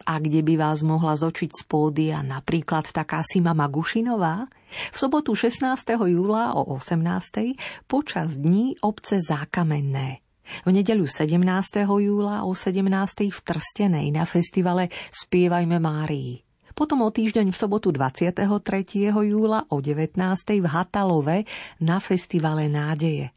[0.06, 4.50] A kde by vás mohla zočiť z pódia napríklad taká Sima Magušinová?
[4.92, 5.68] V sobotu 16.
[5.96, 7.88] júla o 18.
[7.90, 10.24] počas dní obce Zákamenné.
[10.64, 11.38] V nedeľu 17.
[11.86, 12.84] júla o 17.
[13.32, 16.44] v Trstenej na festivale Spievajme Márii.
[16.72, 18.48] Potom o týždeň v sobotu 23.
[19.12, 20.18] júla o 19.
[20.64, 21.44] v Hatalove
[21.84, 23.36] na festivale Nádeje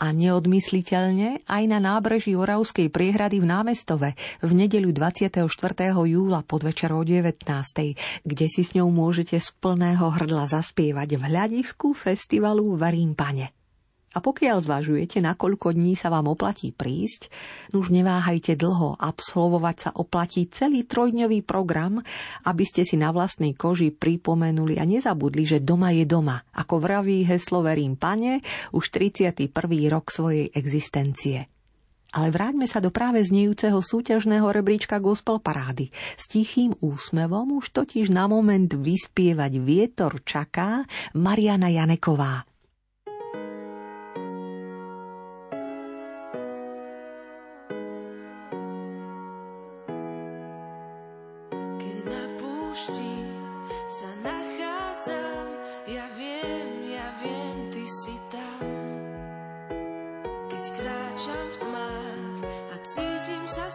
[0.00, 5.44] a neodmysliteľne aj na nábreží Oravskej priehrady v Námestove v nedeľu 24.
[5.92, 7.44] júla podvečer o 19.
[8.24, 13.59] kde si s ňou môžete z plného hrdla zaspievať v hľadisku festivalu Varím pane.
[14.10, 17.30] A pokiaľ zvažujete, na koľko dní sa vám oplatí prísť,
[17.70, 22.02] už neváhajte dlho absolvovať sa oplatí celý trojdňový program,
[22.42, 27.22] aby ste si na vlastnej koži pripomenuli a nezabudli, že doma je doma, ako vraví
[27.22, 28.42] heslo Verím pane,
[28.74, 29.46] už 31.
[29.86, 31.46] rok svojej existencie.
[32.10, 35.94] Ale vráťme sa do práve znejúceho súťažného rebríčka gospel parády.
[36.18, 40.82] S tichým úsmevom už totiž na moment vyspievať Vietor čaká
[41.14, 42.49] Mariana Janeková.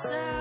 [0.06, 0.35] side.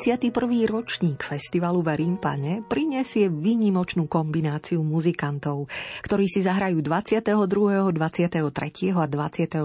[0.00, 0.64] 31.
[0.64, 5.68] ročník festivalu Verím pane prinesie výnimočnú kombináciu muzikantov,
[6.00, 8.96] ktorí si zahrajú 22., 23.
[8.96, 9.60] a 24.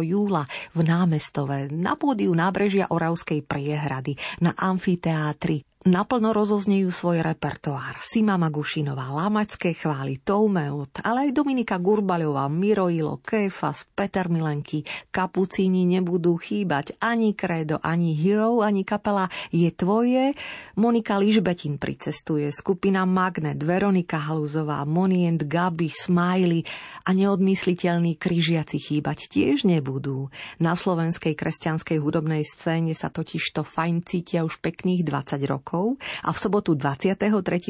[0.00, 8.02] júla v námestove na pódiu nábrežia Oravskej priehrady na amfiteátri naplno rozoznejú svoj repertoár.
[8.02, 14.82] Sima Magušinová, Lamačské chvály, Toumeot, ale aj Dominika Gurbaľová, Miroilo, Kéfas, Peter Milenky,
[15.14, 20.34] Kapucíni nebudú chýbať ani Kredo, ani Hero, ani kapela Je tvoje.
[20.74, 26.66] Monika Ližbetin pricestuje, skupina Magnet, Veronika Haluzová, Monient, Gabi, Smiley
[27.06, 30.34] a neodmysliteľní kryžiaci chýbať tiež nebudú.
[30.58, 36.00] Na slovenskej kresťanskej hudobnej scéne sa totiž to fajn cítia už pekných 20 rokov rokov
[36.24, 37.20] a v sobotu 23.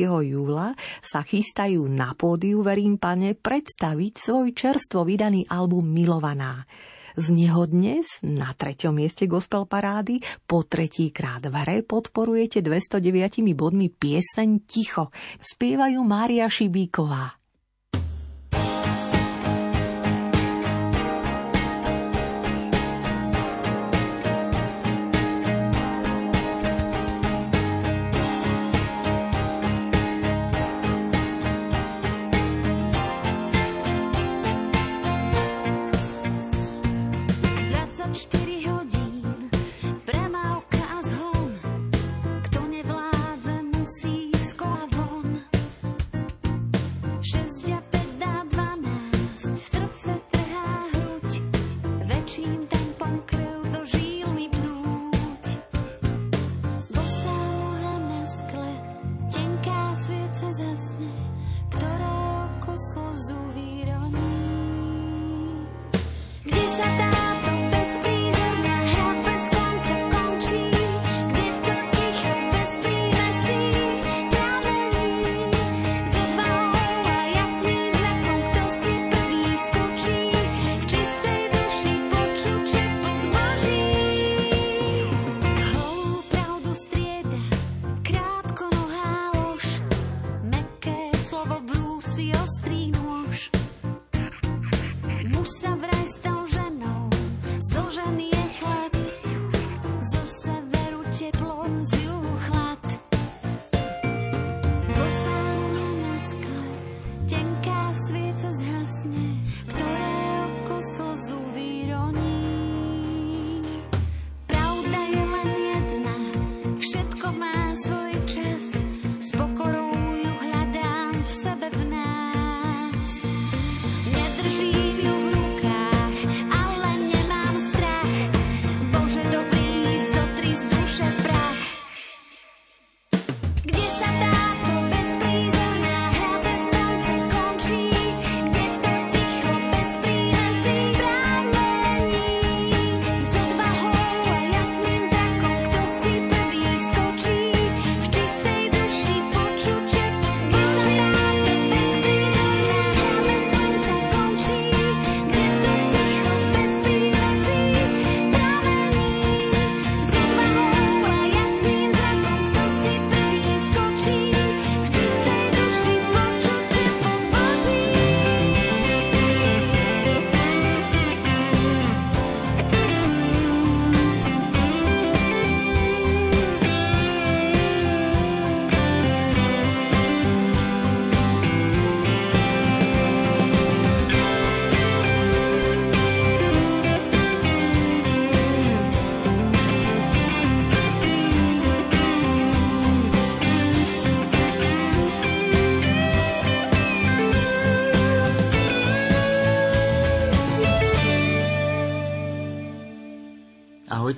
[0.07, 6.63] júla sa chystajú na pódiu Verím pane predstaviť svoj čerstvo vydaný album Milovaná.
[7.17, 13.57] Z neho dnes na treťom mieste gospel parády po tretí krát v hre podporujete 209
[13.57, 15.09] bodmi pieseň Ticho.
[15.41, 17.41] Spievajú Mária Šibíková.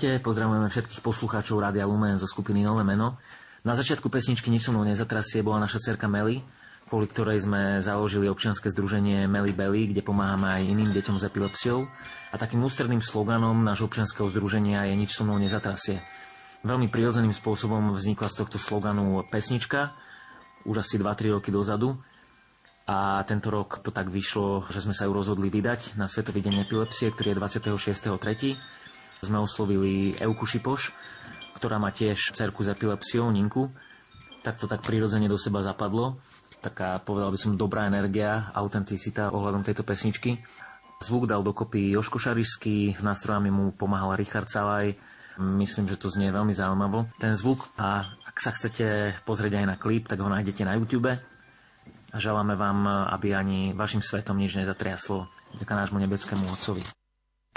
[0.09, 3.21] Ahojte, pozdravujeme všetkých poslucháčov Rádia Lumen zo skupiny Nové meno.
[3.61, 6.41] Na začiatku pesničky Nič so mnou nezatrasie bola naša cerka Meli,
[6.89, 11.85] kvôli ktorej sme založili občianske združenie Meli Belly, kde pomáhame aj iným deťom s epilepsiou.
[12.33, 16.01] A takým ústredným sloganom nášho občianského združenia je Nič so mnou nezatrasie.
[16.65, 19.93] Veľmi prirodzeným spôsobom vznikla z tohto sloganu pesnička,
[20.65, 22.01] už asi 2-3 roky dozadu.
[22.89, 26.65] A tento rok to tak vyšlo, že sme sa ju rozhodli vydať na Svetový deň
[26.65, 28.78] epilepsie, ktorý je 26.3
[29.23, 30.95] sme oslovili Euku Šipoš,
[31.59, 33.71] ktorá má tiež cerku s epilepsiou, Ninku.
[34.47, 36.23] Tak to tak prirodzene do seba zapadlo.
[36.59, 40.43] Taká, povedal by som, dobrá energia, autenticita ohľadom tejto pesničky.
[40.99, 44.99] Zvuk dal dokopy Joško Šarišský, s nástrojami mu pomáhal Richard Salaj.
[45.39, 47.71] Myslím, že to znie veľmi zaujímavo, ten zvuk.
[47.79, 51.15] A ak sa chcete pozrieť aj na klip, tak ho nájdete na YouTube.
[52.11, 55.31] A želáme vám, aby ani vašim svetom nič nezatriaslo.
[55.63, 56.98] Ďaká nášmu nebeskému Otcovi.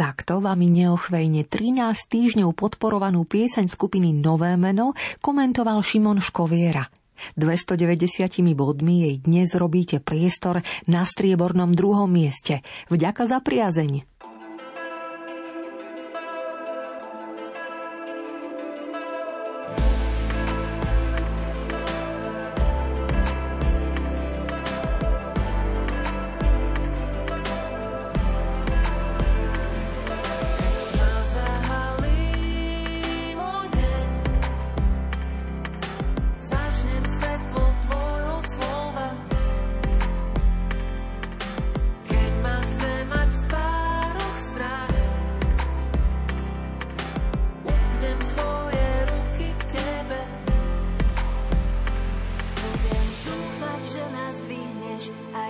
[0.02, 6.90] Takto vami neochvejne 13 týždňov podporovanú pieseň skupiny Nové meno komentoval Šimon Škoviera.
[7.38, 12.66] 290 bodmi jej dnes robíte priestor na striebornom druhom mieste.
[12.90, 14.11] Vďaka za priazeň.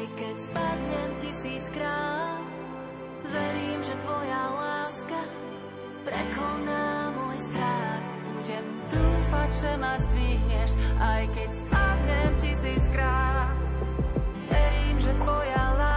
[0.02, 2.42] aj keď spadnem tisíckrát.
[3.22, 5.22] Verím, že tvoja láska
[6.02, 8.02] prekoná môj strach.
[8.34, 13.54] Budem dúfať, že ma zdvihneš, aj keď spadnem tisíckrát.
[14.50, 15.91] Verím, že tvoja láska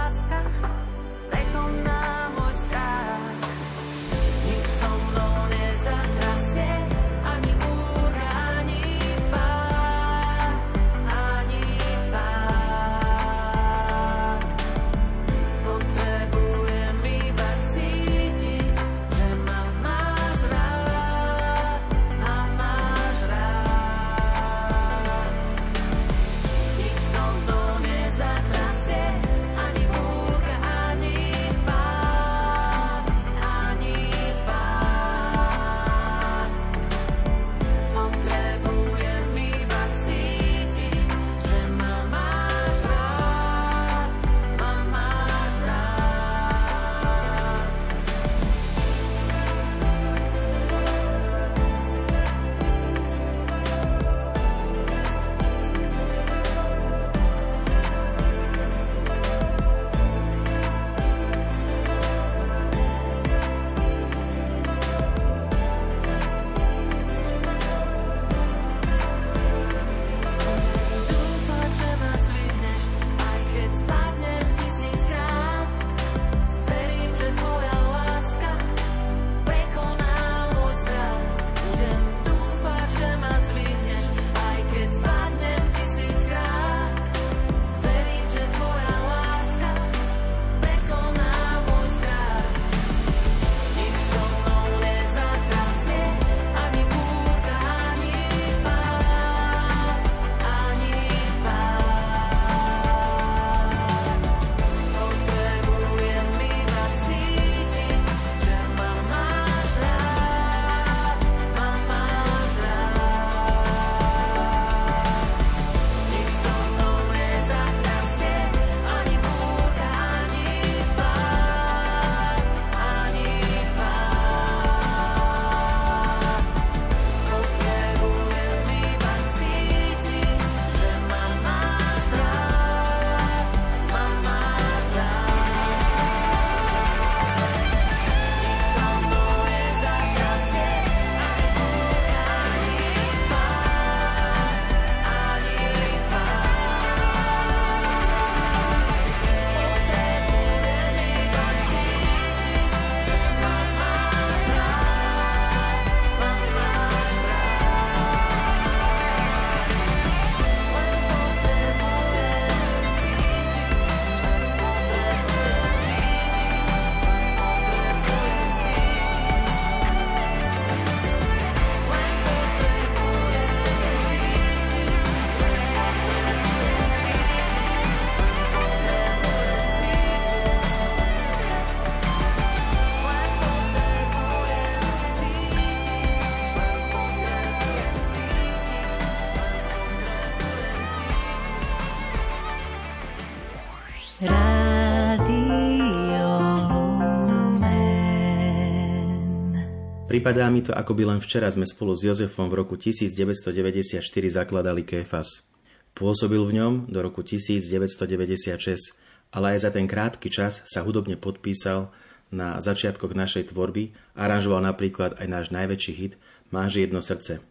[200.14, 203.98] Pripadá mi to, ako by len včera sme spolu s Jozefom v roku 1994
[204.30, 205.42] zakladali Kéfas.
[205.90, 208.94] Pôsobil v ňom do roku 1996,
[209.34, 211.90] ale aj za ten krátky čas sa hudobne podpísal
[212.30, 216.14] na začiatkoch našej tvorby, aranžoval napríklad aj náš najväčší hit
[216.54, 217.42] Máš jedno srdce.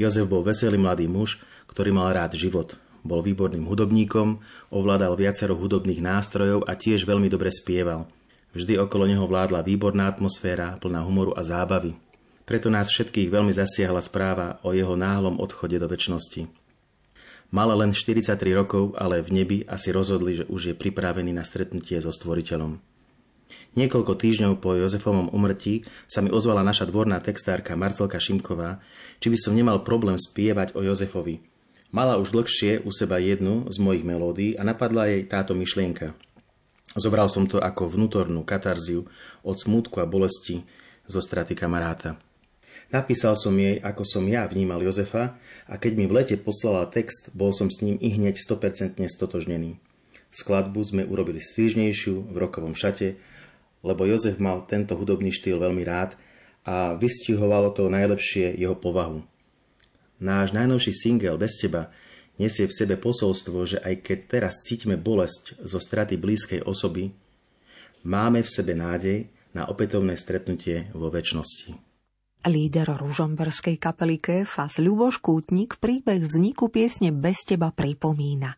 [0.00, 2.80] Jozef bol veselý mladý muž, ktorý mal rád život.
[3.04, 4.40] Bol výborným hudobníkom,
[4.72, 8.08] ovládal viacero hudobných nástrojov a tiež veľmi dobre spieval–
[8.54, 11.98] Vždy okolo neho vládla výborná atmosféra, plná humoru a zábavy.
[12.46, 16.46] Preto nás všetkých veľmi zasiahla správa o jeho náhlom odchode do väčšnosti.
[17.50, 21.98] Mal len 43 rokov, ale v nebi asi rozhodli, že už je pripravený na stretnutie
[21.98, 22.78] so stvoriteľom.
[23.74, 28.78] Niekoľko týždňov po Jozefovom umrtí sa mi ozvala naša dvorná textárka Marcelka Šimková,
[29.18, 31.42] či by som nemal problém spievať o Jozefovi.
[31.90, 36.14] Mala už dlhšie u seba jednu z mojich melódií a napadla jej táto myšlienka–
[36.94, 39.10] Zobral som to ako vnútornú katarziu
[39.42, 40.62] od smútku a bolesti
[41.10, 42.14] zo straty kamaráta.
[42.94, 45.34] Napísal som jej, ako som ja vnímal Jozefa
[45.66, 49.82] a keď mi v lete poslala text, bol som s ním i hneď 100% stotožnený.
[50.30, 53.18] Skladbu sme urobili stížnejšiu v rokovom šate,
[53.82, 56.14] lebo Jozef mal tento hudobný štýl veľmi rád
[56.62, 59.26] a vystihovalo to najlepšie jeho povahu.
[60.22, 61.90] Náš najnovší single Bez teba
[62.38, 67.10] nesie v sebe posolstvo, že aj keď teraz cítime bolesť zo straty blízkej osoby,
[68.04, 71.94] máme v sebe nádej na opätovné stretnutie vo väčšnosti.
[72.44, 78.52] Líder ružomberskej kapely Kéfas Ľuboš Kútnik príbeh vzniku piesne Bez teba pripomína.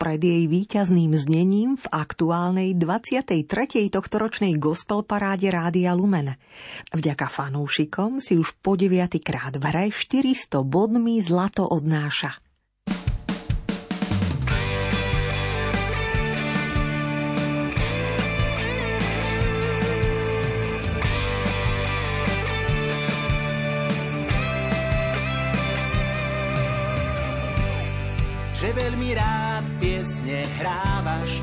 [0.00, 3.44] Pred jej víťazným znením v aktuálnej 23.
[3.92, 6.32] tohtoročnej gospel paráde Rádia Lumen.
[6.96, 12.40] Vďaka fanúšikom si už po deviatýkrát v hre 400 bodmi zlato odnáša.
[28.70, 31.42] Že veľmi rád piesne hrávaš.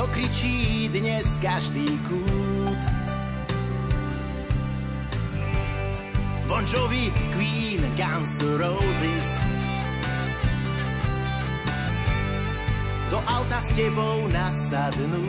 [0.00, 2.80] To kričí dnes každý kút.
[6.48, 9.28] Bon Jovi, Queen, Guns Roses.
[13.12, 15.28] Do auta s tebou nasadnú.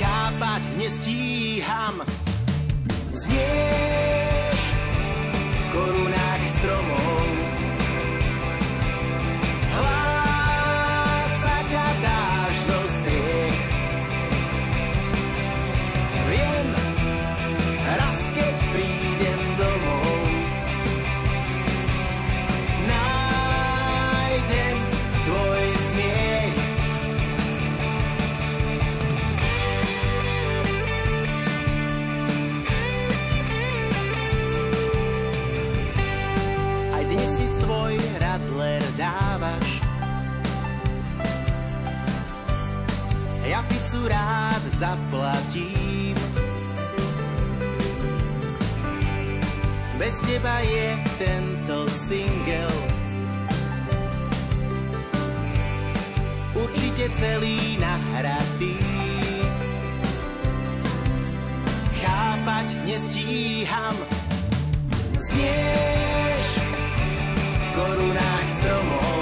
[0.00, 2.00] Chápať nestíham.
[3.12, 4.23] Znieť
[5.74, 7.23] korunách stromov.
[44.74, 46.16] Zaplatím.
[49.98, 52.94] Bez teba je tento single
[56.54, 58.78] určite celý nahratý.
[62.02, 63.96] Chápať nestíham,
[65.18, 66.46] znieš
[67.74, 69.13] korunách stromov.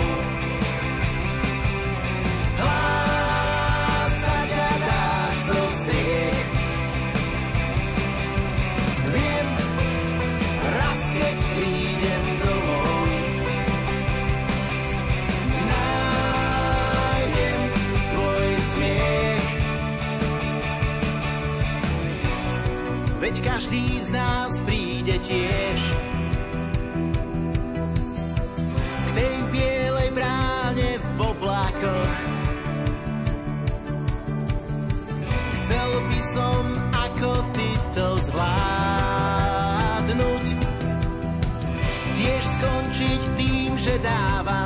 [23.33, 25.81] Veď každý z nás príde tiež
[29.17, 32.13] tej bielej bráne v oblákoch.
[35.65, 38.53] Chcel by som ako ty to zvládnuť.
[42.21, 44.62] Tiež skončiť tým, že dávam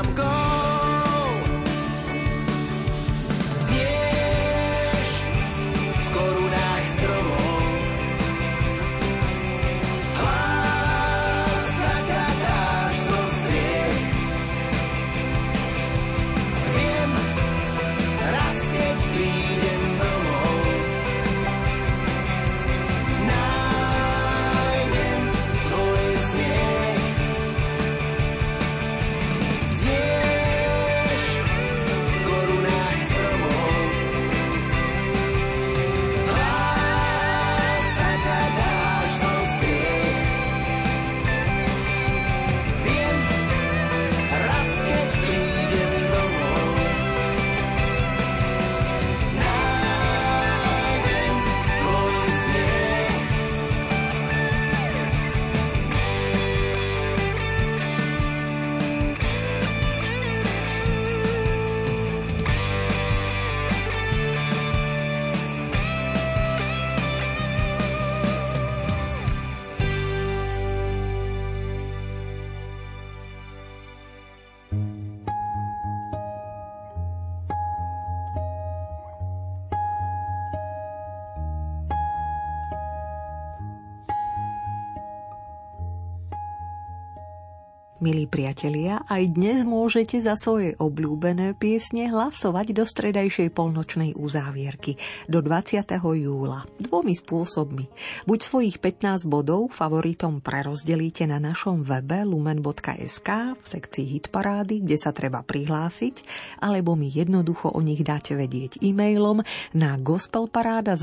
[88.07, 94.95] Milí priatelia, aj dnes môžete za svoje obľúbené piesne hlasovať do stredajšej polnočnej uzávierky
[95.27, 95.91] do 20.
[96.15, 97.91] júla dvomi spôsobmi.
[98.31, 105.11] Buď svojich 15 bodov favoritom prerozdelíte na našom webe lumen.sk v sekcii hitparády, kde sa
[105.11, 106.23] treba prihlásiť,
[106.63, 109.43] alebo mi jednoducho o nich dáte vedieť e-mailom
[109.75, 110.95] na gospelparáda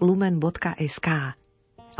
[0.00, 1.08] lumen.sk.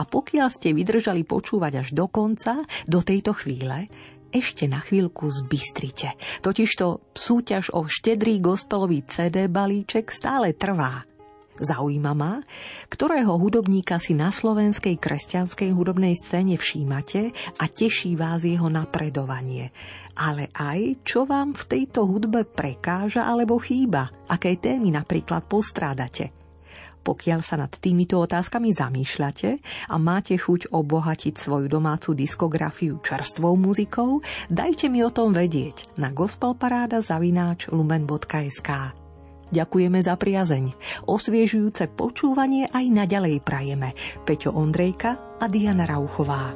[0.01, 3.85] A pokiaľ ste vydržali počúvať až do konca, do tejto chvíle,
[4.31, 6.15] ešte na chvíľku zbystrite.
[6.43, 11.07] Totižto súťaž o štedrý gospelový CD balíček stále trvá.
[11.61, 12.41] Zaujíma ma,
[12.89, 19.69] ktorého hudobníka si na slovenskej kresťanskej hudobnej scéne všímate a teší vás jeho napredovanie.
[20.17, 26.33] Ale aj, čo vám v tejto hudbe prekáža alebo chýba, aké témy napríklad postrádate–
[27.01, 29.51] pokiaľ sa nad týmito otázkami zamýšľate
[29.89, 34.21] a máte chuť obohatiť svoju domácu diskografiu čerstvou muzikou,
[34.53, 39.01] dajte mi o tom vedieť na gospelparáda zavináč lumen.sk.
[39.51, 40.65] Ďakujeme za priazeň.
[41.11, 43.99] Osviežujúce počúvanie aj naďalej prajeme.
[44.23, 46.55] Peťo Ondrejka a Diana Rauchová.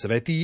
[0.00, 0.32] Svetý